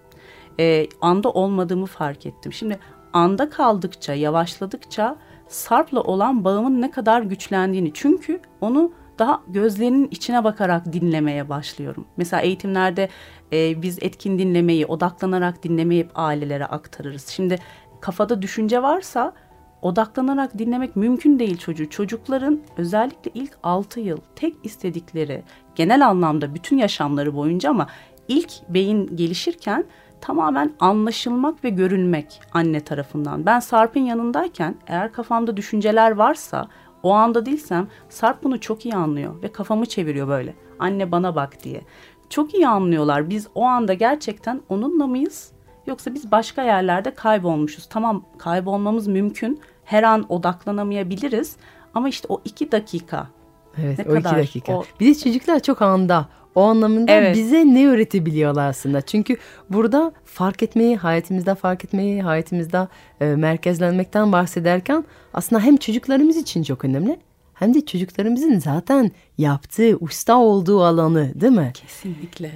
E, 0.60 0.86
anda 1.00 1.30
olmadığımı 1.30 1.86
fark 1.86 2.26
ettim. 2.26 2.52
Şimdi 2.52 2.78
anda 3.12 3.50
kaldıkça, 3.50 4.14
yavaşladıkça 4.14 5.16
Sarp'la 5.48 6.00
olan 6.00 6.44
bağımın 6.44 6.80
ne 6.80 6.90
kadar 6.90 7.22
güçlendiğini. 7.22 7.90
Çünkü 7.94 8.40
onu 8.60 8.92
daha 9.18 9.42
gözlerinin 9.48 10.08
içine 10.10 10.44
bakarak 10.44 10.92
dinlemeye 10.92 11.48
başlıyorum. 11.48 12.06
Mesela 12.16 12.42
eğitimlerde 12.42 13.08
e, 13.52 13.82
biz 13.82 13.98
etkin 14.00 14.38
dinlemeyi, 14.38 14.86
odaklanarak 14.86 15.62
dinlemeyi 15.62 16.08
ailelere 16.14 16.66
aktarırız. 16.66 17.28
Şimdi 17.28 17.58
kafada 18.00 18.42
düşünce 18.42 18.82
varsa 18.82 19.32
odaklanarak 19.84 20.58
dinlemek 20.58 20.96
mümkün 20.96 21.38
değil 21.38 21.58
çocuğu. 21.58 21.90
Çocukların 21.90 22.60
özellikle 22.76 23.30
ilk 23.34 23.52
6 23.62 24.00
yıl 24.00 24.18
tek 24.36 24.54
istedikleri 24.62 25.42
genel 25.74 26.08
anlamda 26.08 26.54
bütün 26.54 26.76
yaşamları 26.78 27.34
boyunca 27.34 27.70
ama 27.70 27.86
ilk 28.28 28.50
beyin 28.68 29.16
gelişirken 29.16 29.84
tamamen 30.20 30.72
anlaşılmak 30.80 31.64
ve 31.64 31.68
görülmek 31.68 32.40
anne 32.52 32.80
tarafından. 32.80 33.46
Ben 33.46 33.60
Sarp'ın 33.60 34.00
yanındayken 34.00 34.74
eğer 34.86 35.12
kafamda 35.12 35.56
düşünceler 35.56 36.10
varsa 36.10 36.68
o 37.02 37.12
anda 37.12 37.46
değilsem 37.46 37.88
Sarp 38.08 38.42
bunu 38.42 38.60
çok 38.60 38.84
iyi 38.84 38.94
anlıyor 38.94 39.42
ve 39.42 39.52
kafamı 39.52 39.86
çeviriyor 39.86 40.28
böyle. 40.28 40.54
Anne 40.78 41.12
bana 41.12 41.36
bak 41.36 41.64
diye. 41.64 41.80
Çok 42.30 42.54
iyi 42.54 42.68
anlıyorlar. 42.68 43.30
Biz 43.30 43.48
o 43.54 43.64
anda 43.64 43.94
gerçekten 43.94 44.60
onunla 44.68 45.06
mıyız? 45.06 45.52
Yoksa 45.86 46.14
biz 46.14 46.30
başka 46.30 46.62
yerlerde 46.62 47.14
kaybolmuşuz. 47.14 47.86
Tamam 47.86 48.24
kaybolmamız 48.38 49.06
mümkün. 49.06 49.60
Her 49.84 50.02
an 50.02 50.26
odaklanamayabiliriz. 50.28 51.56
Ama 51.94 52.08
işte 52.08 52.26
o 52.28 52.40
iki 52.44 52.72
dakika 52.72 53.28
Evet 53.82 53.98
Ne 53.98 54.04
o 54.04 54.14
iki 54.14 54.22
kadar 54.22 54.38
dakika. 54.38 54.72
o- 54.72 54.84
Bir 55.00 55.06
de 55.06 55.14
çocuklar 55.14 55.60
çok 55.60 55.82
anda. 55.82 56.28
O 56.54 56.62
anlamında 56.62 57.12
Evet. 57.12 57.36
bize 57.36 57.74
ne 57.74 57.86
öğretebiliyorlar 57.88 58.68
aslında? 58.68 59.00
Çünkü 59.00 59.36
burada 59.70 60.12
fark 60.24 60.62
etmeyi, 60.62 60.96
hayatımızda 60.96 61.54
fark 61.54 61.84
etmeyi, 61.84 62.22
hayatımızda 62.22 62.88
e, 63.20 63.24
merkezlenmekten 63.26 64.32
bahsederken 64.32 65.04
aslında 65.34 65.62
hem 65.62 65.76
çocuklarımız 65.76 66.36
için 66.36 66.62
çok 66.62 66.84
önemli 66.84 67.18
hem 67.54 67.74
de 67.74 67.86
çocuklarımızın 67.86 68.58
zaten 68.58 69.10
yaptığı, 69.38 69.96
usta 70.00 70.36
olduğu 70.38 70.82
alanı 70.84 71.40
değil 71.40 71.52
mi? 71.52 71.70
kesinlikle 71.74 72.52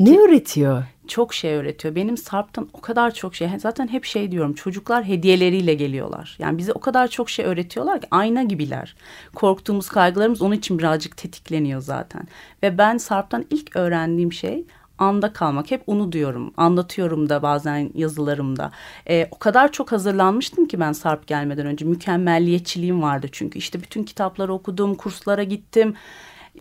Ne 0.00 0.18
öğretiyor? 0.18 0.84
Çok 1.06 1.34
şey 1.34 1.54
öğretiyor. 1.54 1.94
Benim 1.94 2.16
Sarp'tan 2.16 2.68
o 2.72 2.80
kadar 2.80 3.14
çok 3.14 3.34
şey. 3.34 3.48
Zaten 3.58 3.88
hep 3.88 4.04
şey 4.04 4.30
diyorum. 4.30 4.54
Çocuklar 4.54 5.04
hediyeleriyle 5.04 5.74
geliyorlar. 5.74 6.36
Yani 6.38 6.58
bize 6.58 6.72
o 6.72 6.80
kadar 6.80 7.08
çok 7.08 7.30
şey 7.30 7.44
öğretiyorlar 7.44 8.00
ki 8.00 8.06
ayna 8.10 8.42
gibiler. 8.42 8.96
Korktuğumuz 9.34 9.88
kaygılarımız 9.88 10.42
onun 10.42 10.54
için 10.54 10.78
birazcık 10.78 11.16
tetikleniyor 11.16 11.80
zaten. 11.80 12.28
Ve 12.62 12.78
ben 12.78 12.98
Sarp'tan 12.98 13.44
ilk 13.50 13.76
öğrendiğim 13.76 14.32
şey 14.32 14.64
anda 14.98 15.32
kalmak. 15.32 15.70
Hep 15.70 15.82
onu 15.86 16.12
diyorum. 16.12 16.54
Anlatıyorum 16.56 17.28
da 17.28 17.42
bazen 17.42 17.90
yazılarımda. 17.94 18.70
Ee, 19.08 19.28
o 19.30 19.38
kadar 19.38 19.72
çok 19.72 19.92
hazırlanmıştım 19.92 20.66
ki 20.66 20.80
ben 20.80 20.92
Sarp 20.92 21.26
gelmeden 21.26 21.66
önce. 21.66 21.84
Mükemmelliyetçiliğim 21.84 23.02
vardı 23.02 23.28
çünkü. 23.32 23.58
İşte 23.58 23.82
bütün 23.82 24.02
kitapları 24.02 24.52
okudum, 24.52 24.94
kurslara 24.94 25.42
gittim. 25.42 25.94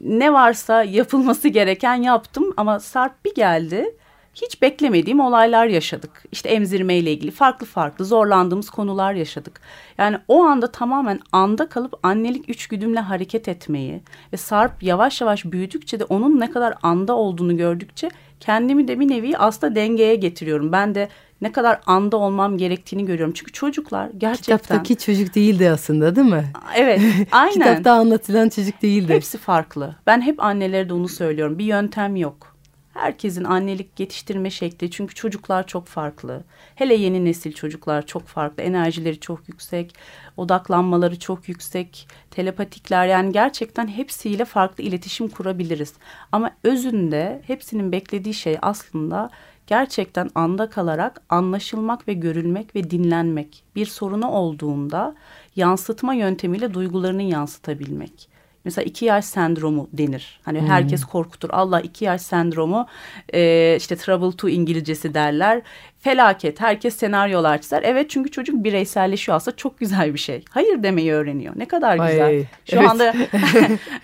Ne 0.01 0.33
varsa 0.33 0.83
yapılması 0.83 1.47
gereken 1.47 1.95
yaptım 1.95 2.53
ama 2.57 2.79
Sarp 2.79 3.25
bir 3.25 3.35
geldi 3.35 3.95
hiç 4.35 4.61
beklemediğim 4.61 5.19
olaylar 5.19 5.65
yaşadık. 5.65 6.23
İşte 6.31 6.49
emzirmeyle 6.49 7.11
ilgili 7.13 7.31
farklı 7.31 7.65
farklı 7.65 8.05
zorlandığımız 8.05 8.69
konular 8.69 9.13
yaşadık. 9.13 9.61
Yani 9.97 10.17
o 10.27 10.43
anda 10.43 10.71
tamamen 10.71 11.19
anda 11.31 11.69
kalıp 11.69 11.93
annelik 12.03 12.49
üçgüdümle 12.49 12.99
hareket 12.99 13.47
etmeyi 13.47 14.01
ve 14.33 14.37
Sarp 14.37 14.83
yavaş 14.83 15.21
yavaş 15.21 15.45
büyüdükçe 15.45 15.99
de 15.99 16.03
onun 16.03 16.39
ne 16.39 16.51
kadar 16.51 16.73
anda 16.83 17.15
olduğunu 17.15 17.57
gördükçe 17.57 18.09
kendimi 18.39 18.87
de 18.87 18.99
bir 18.99 19.09
nevi 19.09 19.37
aslında 19.37 19.75
dengeye 19.75 20.15
getiriyorum. 20.15 20.71
Ben 20.71 20.95
de 20.95 21.09
ne 21.41 21.51
kadar 21.51 21.79
anda 21.85 22.17
olmam 22.17 22.57
gerektiğini 22.57 23.05
görüyorum. 23.05 23.33
Çünkü 23.33 23.51
çocuklar 23.51 24.09
gerçekten... 24.17 24.57
Kitaptaki 24.57 24.97
çocuk 24.97 25.35
değildi 25.35 25.69
aslında 25.69 26.15
değil 26.15 26.27
mi? 26.27 26.45
Evet 26.75 27.01
aynen. 27.31 27.53
Kitapta 27.53 27.91
anlatılan 27.91 28.49
çocuk 28.49 28.81
değildi. 28.81 29.13
Hepsi 29.13 29.37
farklı. 29.37 29.95
Ben 30.07 30.21
hep 30.21 30.43
annelere 30.43 30.89
de 30.89 30.93
onu 30.93 31.07
söylüyorum. 31.07 31.59
Bir 31.59 31.65
yöntem 31.65 32.15
yok. 32.15 32.54
Herkesin 32.95 33.43
annelik 33.43 33.99
yetiştirme 33.99 34.49
şekli 34.49 34.91
çünkü 34.91 35.15
çocuklar 35.15 35.67
çok 35.67 35.87
farklı. 35.87 36.43
Hele 36.75 36.95
yeni 36.95 37.25
nesil 37.25 37.53
çocuklar 37.53 38.05
çok 38.05 38.27
farklı. 38.27 38.63
Enerjileri 38.63 39.19
çok 39.19 39.49
yüksek, 39.49 39.95
odaklanmaları 40.37 41.19
çok 41.19 41.49
yüksek, 41.49 42.07
telepatikler 42.31 43.07
yani 43.07 43.31
gerçekten 43.31 43.87
hepsiyle 43.87 44.45
farklı 44.45 44.83
iletişim 44.83 45.27
kurabiliriz. 45.27 45.93
Ama 46.31 46.51
özünde 46.63 47.41
hepsinin 47.47 47.91
beklediği 47.91 48.33
şey 48.33 48.57
aslında 48.61 49.29
gerçekten 49.67 50.29
anda 50.35 50.69
kalarak 50.69 51.21
anlaşılmak 51.29 52.07
ve 52.07 52.13
görülmek 52.13 52.75
ve 52.75 52.89
dinlenmek. 52.89 53.63
Bir 53.75 53.85
sorunu 53.85 54.31
olduğunda 54.31 55.15
yansıtma 55.55 56.13
yöntemiyle 56.13 56.73
duygularını 56.73 57.23
yansıtabilmek. 57.23 58.34
Mesela 58.65 58.85
iki 58.85 59.05
yaş 59.05 59.25
sendromu 59.25 59.89
denir. 59.93 60.39
Hani 60.43 60.61
hmm. 60.61 60.67
herkes 60.67 61.05
korkutur. 61.05 61.49
Allah 61.51 61.81
iki 61.81 62.05
yaş 62.05 62.21
sendromu 62.21 62.87
e, 63.33 63.75
işte 63.79 63.95
trouble 63.95 64.37
two 64.37 64.51
İngilizcesi 64.51 65.13
derler 65.13 65.61
felaket. 66.05 66.61
Herkes 66.61 66.95
senaryolar 66.95 67.61
çizer. 67.61 67.83
Evet 67.83 68.09
çünkü 68.09 68.31
çocuk 68.31 68.63
bireyselleşiyor 68.63 69.35
aslında 69.35 69.57
çok 69.57 69.79
güzel 69.79 70.13
bir 70.13 70.19
şey. 70.19 70.45
Hayır 70.49 70.83
demeyi 70.83 71.13
öğreniyor. 71.13 71.53
Ne 71.57 71.65
kadar 71.65 72.07
güzel. 72.07 72.25
Ay, 72.25 72.45
Şu 72.65 72.75
evet. 72.75 72.89
anda 72.89 73.13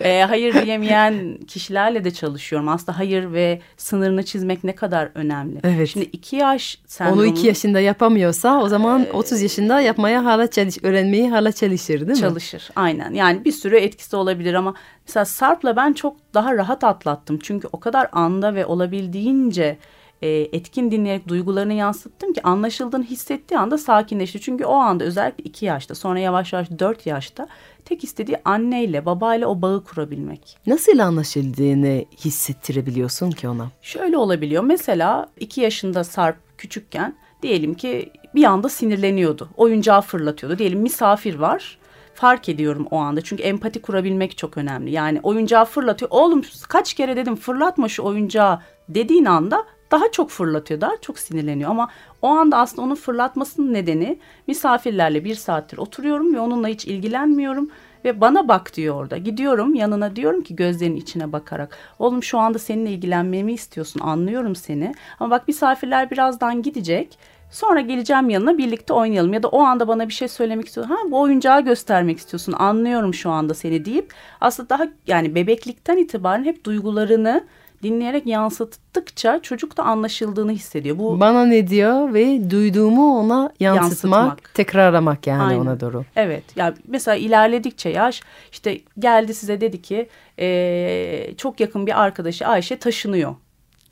e, 0.00 0.22
hayır 0.22 0.66
diyemeyen 0.66 1.38
kişilerle 1.48 2.04
de 2.04 2.10
çalışıyorum. 2.10 2.68
Aslında 2.68 2.98
hayır 2.98 3.32
ve 3.32 3.60
sınırını 3.76 4.22
çizmek 4.22 4.64
ne 4.64 4.74
kadar 4.74 5.08
önemli. 5.14 5.60
Evet. 5.64 5.88
Şimdi 5.88 6.08
iki 6.12 6.36
yaş 6.36 6.78
sendromu. 6.86 7.20
Onu 7.20 7.26
iki 7.26 7.46
yaşında 7.46 7.80
yapamıyorsa 7.80 8.62
o 8.62 8.68
zaman 8.68 9.04
e, 9.04 9.12
30 9.12 9.42
yaşında 9.42 9.80
yapmaya 9.80 10.24
hala 10.24 10.50
çalış, 10.50 10.78
öğrenmeyi 10.82 11.30
hala 11.30 11.52
çalışır 11.52 12.00
değil 12.00 12.06
mi? 12.06 12.16
Çalışır 12.16 12.68
aynen. 12.76 13.14
Yani 13.14 13.44
bir 13.44 13.52
sürü 13.52 13.76
etkisi 13.76 14.16
olabilir 14.16 14.54
ama 14.54 14.74
mesela 15.08 15.24
Sarp'la 15.24 15.76
ben 15.76 15.92
çok 15.92 16.16
daha 16.34 16.54
rahat 16.54 16.84
atlattım. 16.84 17.38
Çünkü 17.42 17.68
o 17.72 17.80
kadar 17.80 18.08
anda 18.12 18.54
ve 18.54 18.66
olabildiğince 18.66 19.78
e, 20.22 20.28
etkin 20.28 20.90
dinleyerek 20.90 21.28
duygularını 21.28 21.72
yansıttım 21.72 22.32
ki 22.32 22.42
anlaşıldığını 22.42 23.04
hissettiği 23.04 23.58
anda 23.58 23.78
sakinleşti. 23.78 24.40
Çünkü 24.40 24.64
o 24.64 24.74
anda 24.74 25.04
özellikle 25.04 25.44
iki 25.44 25.66
yaşta 25.66 25.94
sonra 25.94 26.18
yavaş 26.18 26.52
yavaş 26.52 26.70
dört 26.78 27.06
yaşta 27.06 27.48
tek 27.84 28.04
istediği 28.04 28.36
anneyle 28.44 29.06
babayla 29.06 29.46
o 29.46 29.62
bağı 29.62 29.84
kurabilmek. 29.84 30.58
Nasıl 30.66 30.98
anlaşıldığını 30.98 32.04
hissettirebiliyorsun 32.24 33.30
ki 33.30 33.48
ona? 33.48 33.68
Şöyle 33.82 34.16
olabiliyor 34.16 34.64
mesela 34.64 35.26
iki 35.40 35.60
yaşında 35.60 36.04
Sarp 36.04 36.36
küçükken 36.58 37.14
diyelim 37.42 37.74
ki 37.74 38.12
bir 38.34 38.44
anda 38.44 38.68
sinirleniyordu. 38.68 39.48
Oyuncağı 39.56 40.00
fırlatıyordu. 40.00 40.58
Diyelim 40.58 40.80
misafir 40.80 41.34
var 41.34 41.78
fark 42.14 42.48
ediyorum 42.48 42.86
o 42.90 42.98
anda. 42.98 43.20
Çünkü 43.20 43.42
empati 43.42 43.82
kurabilmek 43.82 44.38
çok 44.38 44.58
önemli. 44.58 44.90
Yani 44.90 45.20
oyuncağı 45.22 45.64
fırlatıyor. 45.64 46.10
Oğlum 46.10 46.42
kaç 46.68 46.94
kere 46.94 47.16
dedim 47.16 47.36
fırlatma 47.36 47.88
şu 47.88 48.02
oyuncağı 48.02 48.60
dediğin 48.88 49.24
anda 49.24 49.64
daha 49.92 50.10
çok 50.10 50.30
fırlatıyor, 50.30 50.80
daha 50.80 50.96
çok 51.00 51.18
sinirleniyor. 51.18 51.70
Ama 51.70 51.88
o 52.22 52.28
anda 52.28 52.58
aslında 52.58 52.82
onun 52.82 52.94
fırlatmasının 52.94 53.74
nedeni 53.74 54.18
misafirlerle 54.46 55.24
bir 55.24 55.34
saattir 55.34 55.78
oturuyorum 55.78 56.34
ve 56.34 56.40
onunla 56.40 56.68
hiç 56.68 56.86
ilgilenmiyorum. 56.86 57.70
Ve 58.04 58.20
bana 58.20 58.48
bak 58.48 58.76
diyor 58.76 58.94
orada. 58.94 59.16
Gidiyorum 59.16 59.74
yanına 59.74 60.16
diyorum 60.16 60.42
ki 60.42 60.56
gözlerinin 60.56 60.96
içine 60.96 61.32
bakarak. 61.32 61.78
Oğlum 61.98 62.22
şu 62.22 62.38
anda 62.38 62.58
seninle 62.58 62.90
ilgilenmemi 62.90 63.52
istiyorsun 63.52 64.00
anlıyorum 64.00 64.56
seni. 64.56 64.94
Ama 65.20 65.30
bak 65.30 65.48
misafirler 65.48 66.10
birazdan 66.10 66.62
gidecek. 66.62 67.18
Sonra 67.50 67.80
geleceğim 67.80 68.30
yanına 68.30 68.58
birlikte 68.58 68.92
oynayalım. 68.92 69.32
Ya 69.32 69.42
da 69.42 69.48
o 69.48 69.60
anda 69.60 69.88
bana 69.88 70.08
bir 70.08 70.12
şey 70.12 70.28
söylemek 70.28 70.66
istiyorsun. 70.66 70.94
Ha 70.94 71.00
bu 71.10 71.20
oyuncağı 71.20 71.60
göstermek 71.60 72.18
istiyorsun. 72.18 72.52
Anlıyorum 72.52 73.14
şu 73.14 73.30
anda 73.30 73.54
seni 73.54 73.84
deyip 73.84 74.14
aslında 74.40 74.68
daha 74.68 74.86
yani 75.06 75.34
bebeklikten 75.34 75.96
itibaren 75.96 76.44
hep 76.44 76.64
duygularını 76.64 77.44
dinleyerek 77.82 78.26
yansıttıkça 78.26 79.40
çocuk 79.42 79.76
da 79.76 79.82
anlaşıldığını 79.82 80.52
hissediyor. 80.52 80.98
Bu 80.98 81.20
Bana 81.20 81.44
ne 81.44 81.68
diyor 81.68 82.14
ve 82.14 82.50
duyduğumu 82.50 83.18
ona 83.18 83.52
yansıtmak, 83.60 84.22
yansıtmak. 84.22 84.54
tekrarlamak 84.54 85.26
yani 85.26 85.42
Aynen. 85.42 85.60
ona 85.60 85.80
doğru. 85.80 86.04
Evet. 86.16 86.44
Yani 86.56 86.74
mesela 86.88 87.16
ilerledikçe 87.16 87.88
yaş 87.88 88.20
işte 88.52 88.80
geldi 88.98 89.34
size 89.34 89.60
dedi 89.60 89.82
ki 89.82 90.08
e, 90.38 91.34
çok 91.36 91.60
yakın 91.60 91.86
bir 91.86 92.02
arkadaşı 92.02 92.46
Ayşe 92.46 92.78
taşınıyor. 92.78 93.34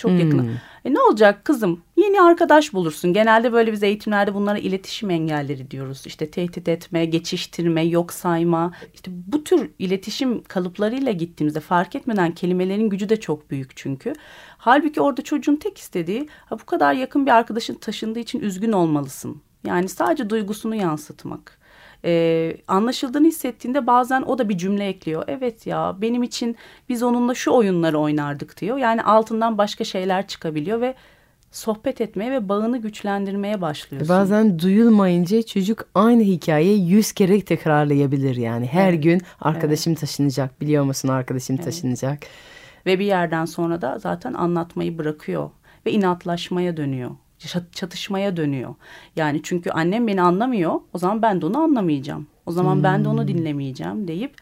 Çok 0.00 0.10
hmm. 0.10 0.18
yakın. 0.18 0.50
E 0.84 0.94
ne 0.94 1.00
olacak 1.00 1.44
kızım? 1.44 1.82
Yeni 1.96 2.22
arkadaş 2.22 2.72
bulursun. 2.72 3.12
Genelde 3.12 3.52
böyle 3.52 3.72
biz 3.72 3.82
eğitimlerde 3.82 4.34
bunlara 4.34 4.58
iletişim 4.58 5.10
engelleri 5.10 5.70
diyoruz. 5.70 6.02
İşte 6.06 6.30
tehdit 6.30 6.68
etme, 6.68 7.04
geçiştirme, 7.04 7.82
yok 7.82 8.12
sayma. 8.12 8.72
İşte 8.94 9.10
bu 9.26 9.44
tür 9.44 9.70
iletişim 9.78 10.42
kalıplarıyla 10.42 11.12
gittiğimizde 11.12 11.60
fark 11.60 11.96
etmeden 11.96 12.32
kelimelerin 12.34 12.88
gücü 12.90 13.08
de 13.08 13.20
çok 13.20 13.50
büyük 13.50 13.76
çünkü. 13.76 14.12
Halbuki 14.58 15.00
orada 15.00 15.22
çocuğun 15.22 15.56
tek 15.56 15.78
istediği 15.78 16.28
ha 16.46 16.58
bu 16.58 16.64
kadar 16.64 16.94
yakın 16.94 17.26
bir 17.26 17.30
arkadaşın 17.30 17.74
taşındığı 17.74 18.18
için 18.18 18.40
üzgün 18.40 18.72
olmalısın. 18.72 19.42
Yani 19.66 19.88
sadece 19.88 20.30
duygusunu 20.30 20.74
yansıtmak 20.74 21.59
e, 22.04 22.56
anlaşıldığını 22.68 23.26
hissettiğinde 23.26 23.86
bazen 23.86 24.22
o 24.22 24.38
da 24.38 24.48
bir 24.48 24.58
cümle 24.58 24.88
ekliyor. 24.88 25.24
Evet 25.26 25.66
ya 25.66 25.96
benim 26.00 26.22
için 26.22 26.56
biz 26.88 27.02
onunla 27.02 27.34
şu 27.34 27.52
oyunları 27.52 27.98
oynardık 27.98 28.60
diyor. 28.60 28.78
Yani 28.78 29.02
altından 29.02 29.58
başka 29.58 29.84
şeyler 29.84 30.26
çıkabiliyor 30.26 30.80
ve 30.80 30.94
sohbet 31.50 32.00
etmeye 32.00 32.32
ve 32.32 32.48
bağını 32.48 32.78
güçlendirmeye 32.78 33.60
başlıyorsun. 33.60 34.08
Bazen 34.08 34.58
duyulmayınca 34.58 35.42
çocuk 35.42 35.84
aynı 35.94 36.22
hikayeyi 36.22 36.88
yüz 36.88 37.12
kere 37.12 37.40
tekrarlayabilir 37.40 38.36
yani. 38.36 38.66
Her 38.66 38.92
evet. 38.92 39.02
gün 39.02 39.20
arkadaşım 39.40 39.90
evet. 39.90 40.00
taşınacak 40.00 40.60
biliyor 40.60 40.84
musun 40.84 41.08
arkadaşım 41.08 41.56
evet. 41.56 41.64
taşınacak. 41.64 42.18
Ve 42.86 42.98
bir 42.98 43.04
yerden 43.04 43.44
sonra 43.44 43.82
da 43.82 43.98
zaten 43.98 44.34
anlatmayı 44.34 44.98
bırakıyor 44.98 45.50
ve 45.86 45.92
inatlaşmaya 45.92 46.76
dönüyor 46.76 47.10
çatışmaya 47.72 48.36
dönüyor. 48.36 48.74
Yani 49.16 49.40
çünkü 49.42 49.70
annem 49.70 50.06
beni 50.06 50.22
anlamıyor. 50.22 50.80
O 50.92 50.98
zaman 50.98 51.22
ben 51.22 51.40
de 51.40 51.46
onu 51.46 51.58
anlamayacağım. 51.58 52.26
O 52.46 52.52
zaman 52.52 52.76
hmm. 52.76 52.84
ben 52.84 53.04
de 53.04 53.08
onu 53.08 53.20
hmm. 53.20 53.28
dinlemeyeceğim 53.28 54.08
deyip 54.08 54.34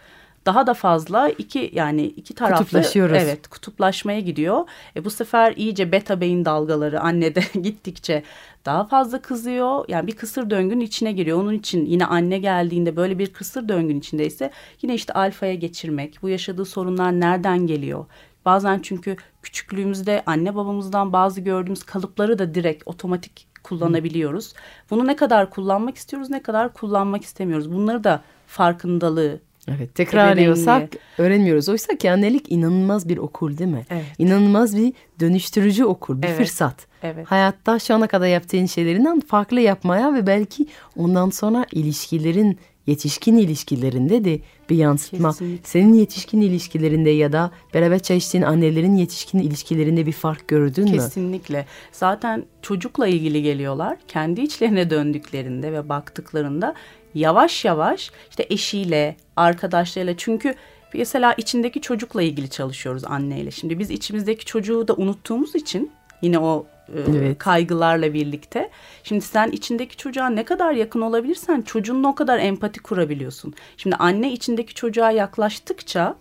daha 0.49 0.67
da 0.67 0.75
fazla 0.75 1.29
iki 1.29 1.71
yani 1.75 2.03
iki 2.03 2.35
taraflı 2.35 2.65
Kutuplaşıyoruz. 2.65 3.17
evet 3.21 3.49
kutuplaşmaya 3.49 4.21
gidiyor. 4.21 4.65
E 4.97 5.05
bu 5.05 5.11
sefer 5.11 5.53
iyice 5.57 5.93
beta 5.93 6.21
beyin 6.21 6.45
dalgaları 6.45 7.01
annede 7.01 7.43
gittikçe 7.63 8.23
daha 8.65 8.85
fazla 8.85 9.23
kızıyor. 9.23 9.85
Yani 9.89 10.07
bir 10.07 10.17
kısır 10.17 10.51
döngünün 10.51 10.81
içine 10.81 11.13
giriyor. 11.13 11.41
Onun 11.41 11.53
için 11.53 11.87
yine 11.87 12.07
anne 12.07 12.39
geldiğinde 12.39 12.97
böyle 12.97 13.19
bir 13.19 13.33
kısır 13.33 13.69
döngünün 13.69 13.99
içindeyse 13.99 14.51
yine 14.83 14.95
işte 14.95 15.13
alfaya 15.13 15.55
geçirmek. 15.55 16.19
Bu 16.23 16.29
yaşadığı 16.29 16.65
sorunlar 16.65 17.21
nereden 17.21 17.67
geliyor? 17.67 18.07
Bazen 18.49 18.79
çünkü 18.83 19.17
küçüklüğümüzde 19.43 20.23
anne 20.27 20.55
babamızdan 20.55 21.13
bazı 21.13 21.41
gördüğümüz 21.41 21.83
kalıpları 21.83 22.39
da 22.39 22.55
direkt 22.55 22.83
otomatik 22.87 23.47
kullanabiliyoruz. 23.63 24.55
Bunu 24.91 25.07
ne 25.07 25.17
kadar 25.17 25.51
kullanmak 25.51 25.97
istiyoruz, 25.97 26.31
ne 26.31 26.43
kadar 26.43 26.73
kullanmak 26.73 27.23
istemiyoruz. 27.23 27.73
Bunları 27.73 28.05
da 28.05 28.23
farkındalığı 28.47 29.41
Evet 29.77 29.95
tekrarlıyorsak 29.95 30.91
öğrenmiyoruz. 31.19 31.69
Oysa 31.69 31.97
ki 31.97 32.11
annelik 32.11 32.53
inanılmaz 32.53 33.09
bir 33.09 33.19
okul 33.19 33.59
değil 33.59 33.71
mi? 33.71 33.87
Evet. 33.91 34.05
İnanılmaz 34.19 34.77
bir 34.77 34.93
dönüştürücü 35.21 35.85
okul, 35.85 36.23
bir 36.23 36.29
evet. 36.29 36.37
fırsat. 36.37 36.87
Evet. 37.03 37.27
Hayatta 37.27 37.79
şu 37.79 37.95
ana 37.95 38.07
kadar 38.07 38.27
yaptığın 38.27 38.67
şeylerinden 38.67 39.21
farklı 39.21 39.61
yapmaya 39.61 40.15
ve 40.15 40.27
belki 40.27 40.67
ondan 40.97 41.31
sonra 41.31 41.67
ilişkilerin 41.73 42.59
yetişkin 42.89 43.37
ilişkilerinde 43.37 44.25
de 44.25 44.41
bir 44.71 44.77
yansıtma. 44.77 45.31
Kesinlikle. 45.31 45.69
Senin 45.69 45.95
yetişkin 45.95 46.41
ilişkilerinde 46.41 47.11
ya 47.11 47.33
da 47.33 47.51
beraber 47.75 47.99
çay 47.99 48.17
içtiğin 48.17 48.45
annelerin 48.45 48.97
yetişkin 48.97 49.39
ilişkilerinde 49.39 50.07
bir 50.07 50.13
fark 50.13 50.49
gördün 50.49 50.87
Kesinlikle. 50.87 50.97
mü? 50.97 51.09
Kesinlikle. 51.09 51.67
Zaten 51.93 52.45
çocukla 52.63 53.07
ilgili 53.07 53.43
geliyorlar. 53.43 53.97
Kendi 54.09 54.41
içlerine 54.41 54.91
döndüklerinde 54.91 55.73
ve 55.73 55.89
baktıklarında 55.89 56.75
yavaş 57.15 57.65
yavaş 57.65 58.11
işte 58.31 58.47
eşiyle, 58.51 59.17
arkadaşlarıyla 59.37 60.15
çünkü 60.17 60.55
mesela 60.95 61.35
içindeki 61.35 61.81
çocukla 61.81 62.23
ilgili 62.23 62.51
çalışıyoruz 62.51 63.05
anneyle. 63.05 63.51
Şimdi 63.51 63.79
biz 63.79 63.91
içimizdeki 63.91 64.45
çocuğu 64.45 64.89
da 64.89 64.95
unuttuğumuz 64.95 65.55
için 65.55 65.91
yine 66.23 66.39
o 66.39 66.67
evet. 66.97 67.39
kaygılarla 67.39 68.15
birlikte. 68.15 68.71
Şimdi 69.05 69.21
sen 69.21 69.51
içindeki 69.51 69.97
çocuğa 69.97 70.29
ne 70.29 70.45
kadar 70.45 70.73
yakın 70.73 71.01
olabilirsen 71.01 71.63
çocuğunla 71.63 72.09
o 72.09 72.15
kadar 72.15 72.39
empati 72.39 72.81
kurabiliyorsun. 72.81 73.55
Şimdi 73.77 73.97
anne 73.97 74.33
içindeki 74.33 74.75
çocuğa 74.75 75.11
yaklaştıkça 75.11 76.17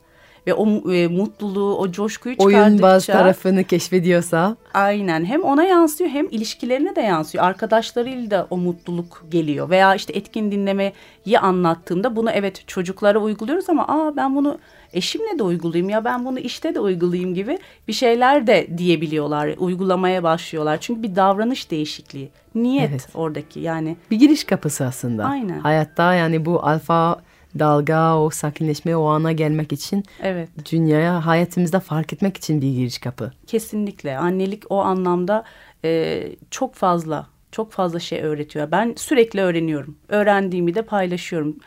ve 0.48 0.54
o 0.54 0.94
e, 0.94 1.08
mutluluğu, 1.08 1.78
o 1.78 1.92
coşkuyu 1.92 2.36
çıkardıkça... 2.36 2.64
Oyunbaz 2.64 3.06
tarafını 3.06 3.64
keşfediyorsa. 3.64 4.56
Aynen 4.74 5.26
hem 5.26 5.44
ona 5.44 5.64
yansıyor 5.64 6.10
hem 6.10 6.28
ilişkilerine 6.30 6.96
de 6.96 7.02
yansıyor. 7.02 7.44
Arkadaşlarıyla 7.44 8.32
da 8.32 8.48
o 8.50 8.58
mutluluk 8.58 9.26
geliyor. 9.30 9.70
Veya 9.70 9.96
işte 9.96 10.14
etkin 10.14 10.52
dinlemeyi 10.52 10.94
anlattığımda 11.42 12.16
bunu 12.16 12.32
evet 12.32 12.68
çocuklara 12.68 13.20
uyguluyoruz 13.20 13.70
ama 13.70 13.88
aa 13.88 14.16
ben 14.16 14.36
bunu 14.36 14.58
eşimle 14.94 15.40
de 15.40 15.44
uygulayayım 15.44 15.90
ya 15.90 16.06
ben 16.06 16.26
bunu 16.26 16.40
işte 16.40 16.76
de 16.76 16.80
uygulayayım 16.80 17.34
gibi 17.34 17.58
bir 17.88 17.94
şeyler 17.94 18.48
de 18.48 18.68
diyebiliyorlar. 18.78 19.50
Uygulamaya 19.58 20.24
başlıyorlar. 20.24 20.78
Çünkü 20.82 21.04
bir 21.04 21.16
davranış 21.16 21.72
değişikliği. 21.72 22.30
Niyet 22.56 22.90
Evet. 22.90 23.08
oradaki 23.14 23.60
yani. 23.60 23.98
Bir 24.12 24.20
giriş 24.20 24.44
kapısı 24.44 24.86
aslında. 24.86 25.26
Aynen. 25.26 25.60
Hayatta 25.60 26.14
yani 26.14 26.46
bu 26.46 26.66
alfa 26.66 27.20
dalga, 27.60 28.18
o 28.18 28.30
sakinleşme, 28.30 28.96
o 28.96 29.06
ana 29.06 29.32
gelmek 29.32 29.72
için 29.74 30.04
Evet. 30.22 30.50
dünyaya 30.72 31.26
hayatımızda 31.26 31.80
fark 31.80 32.14
etmek 32.14 32.38
için 32.38 32.62
bir 32.62 32.72
giriş 32.72 32.98
kapı. 32.98 33.32
Kesinlikle 33.48 34.18
annelik 34.18 34.64
o 34.70 34.78
anlamda 34.82 35.44
e, 35.86 36.24
çok 36.52 36.76
fazla 36.76 37.28
çok 37.52 37.72
fazla 37.72 38.00
şey 38.00 38.22
öğretiyor. 38.22 38.72
Ben 38.72 38.94
sürekli 38.98 39.42
öğreniyorum. 39.42 39.98
Öğrendiğimi 40.08 40.76
de 40.76 40.82
paylaşıyorum. 40.82 41.58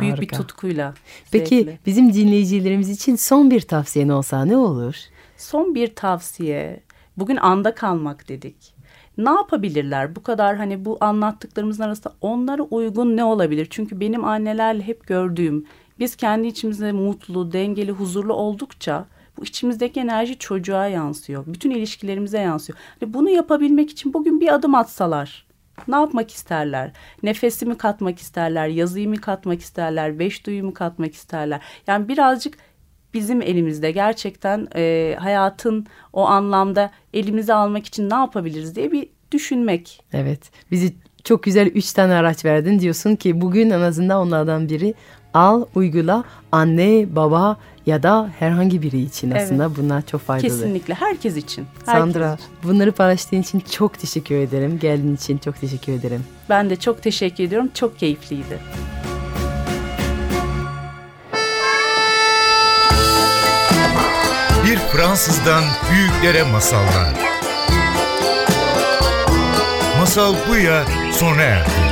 Büyük 0.00 0.12
bir 0.12 0.18
Harika. 0.18 0.36
tutkuyla. 0.36 0.94
Peki 1.30 1.56
zevkle. 1.56 1.78
bizim 1.86 2.12
dinleyicilerimiz 2.12 2.90
için 2.90 3.16
son 3.16 3.50
bir 3.50 3.60
tavsiyen 3.60 4.08
olsa 4.08 4.44
ne 4.44 4.56
olur? 4.56 4.96
Son 5.36 5.74
bir 5.74 5.94
tavsiye. 5.94 6.80
Bugün 7.16 7.36
anda 7.36 7.74
kalmak 7.74 8.28
dedik. 8.28 8.74
Ne 9.18 9.30
yapabilirler? 9.30 10.16
Bu 10.16 10.22
kadar 10.22 10.56
hani 10.56 10.84
bu 10.84 10.98
anlattıklarımızın 11.00 11.82
arasında 11.82 12.14
onlara 12.20 12.62
uygun 12.62 13.16
ne 13.16 13.24
olabilir? 13.24 13.66
Çünkü 13.70 14.00
benim 14.00 14.24
annelerle 14.24 14.82
hep 14.82 15.06
gördüğüm 15.06 15.66
biz 15.98 16.16
kendi 16.16 16.46
içimizde 16.46 16.92
mutlu, 16.92 17.52
dengeli, 17.52 17.92
huzurlu 17.92 18.32
oldukça 18.32 19.06
bu 19.38 19.44
içimizdeki 19.44 20.00
enerji 20.00 20.38
çocuğa 20.38 20.86
yansıyor. 20.86 21.44
Bütün 21.46 21.70
ilişkilerimize 21.70 22.38
yansıyor. 22.38 22.78
Hani 23.00 23.14
bunu 23.14 23.30
yapabilmek 23.30 23.90
için 23.90 24.14
bugün 24.14 24.40
bir 24.40 24.54
adım 24.54 24.74
atsalar 24.74 25.43
ne 25.88 25.96
yapmak 25.96 26.30
isterler? 26.30 26.92
Nefesimi 27.22 27.78
katmak 27.78 28.18
isterler, 28.18 28.68
yazıyı 28.68 29.16
katmak 29.16 29.60
isterler, 29.60 30.18
beş 30.18 30.46
duyumu 30.46 30.74
katmak 30.74 31.14
isterler. 31.14 31.60
Yani 31.86 32.08
birazcık 32.08 32.58
bizim 33.14 33.42
elimizde 33.42 33.90
gerçekten 33.90 34.68
e, 34.76 35.16
hayatın 35.18 35.86
o 36.12 36.26
anlamda 36.26 36.90
elimize 37.14 37.54
almak 37.54 37.86
için 37.86 38.10
ne 38.10 38.14
yapabiliriz 38.14 38.76
diye 38.76 38.92
bir 38.92 39.08
düşünmek. 39.32 40.02
Evet. 40.12 40.50
Bizi 40.70 40.94
çok 41.24 41.42
güzel 41.42 41.66
üç 41.66 41.92
tane 41.92 42.14
araç 42.14 42.44
verdin. 42.44 42.78
Diyorsun 42.78 43.16
ki 43.16 43.40
bugün 43.40 43.70
en 43.70 43.80
azından 43.80 44.20
onlardan 44.26 44.68
biri 44.68 44.94
al, 45.34 45.64
uygula. 45.74 46.24
Anne, 46.52 47.16
baba 47.16 47.56
ya 47.86 48.02
da 48.02 48.30
herhangi 48.38 48.82
biri 48.82 49.00
için 49.00 49.30
Evet. 49.30 49.42
aslında 49.42 49.76
bunlar 49.76 50.02
çok 50.06 50.20
faydalı. 50.20 50.48
Kesinlikle 50.48 50.94
herkes 50.94 51.36
için. 51.36 51.66
herkes 51.86 51.94
Sandra, 52.14 52.34
için. 52.34 52.46
bunları 52.62 52.92
paylaştığın 52.92 53.40
için 53.42 53.60
çok 53.60 53.98
teşekkür 53.98 54.34
ederim. 54.34 54.78
Geldiğin 54.78 55.16
için 55.16 55.38
çok 55.38 55.60
teşekkür 55.60 55.92
ederim. 55.92 56.24
Ben 56.48 56.70
de 56.70 56.76
çok 56.76 57.02
teşekkür 57.02 57.44
ediyorum. 57.44 57.70
Çok 57.74 57.98
keyifliydi. 57.98 58.58
Bir 64.64 64.76
Fransızdan 64.78 65.64
büyüklere 65.92 66.42
masallar. 66.42 67.08
Masal 70.00 70.34
Buya 70.48 70.84
sona 71.12 71.42
erdi. 71.42 71.83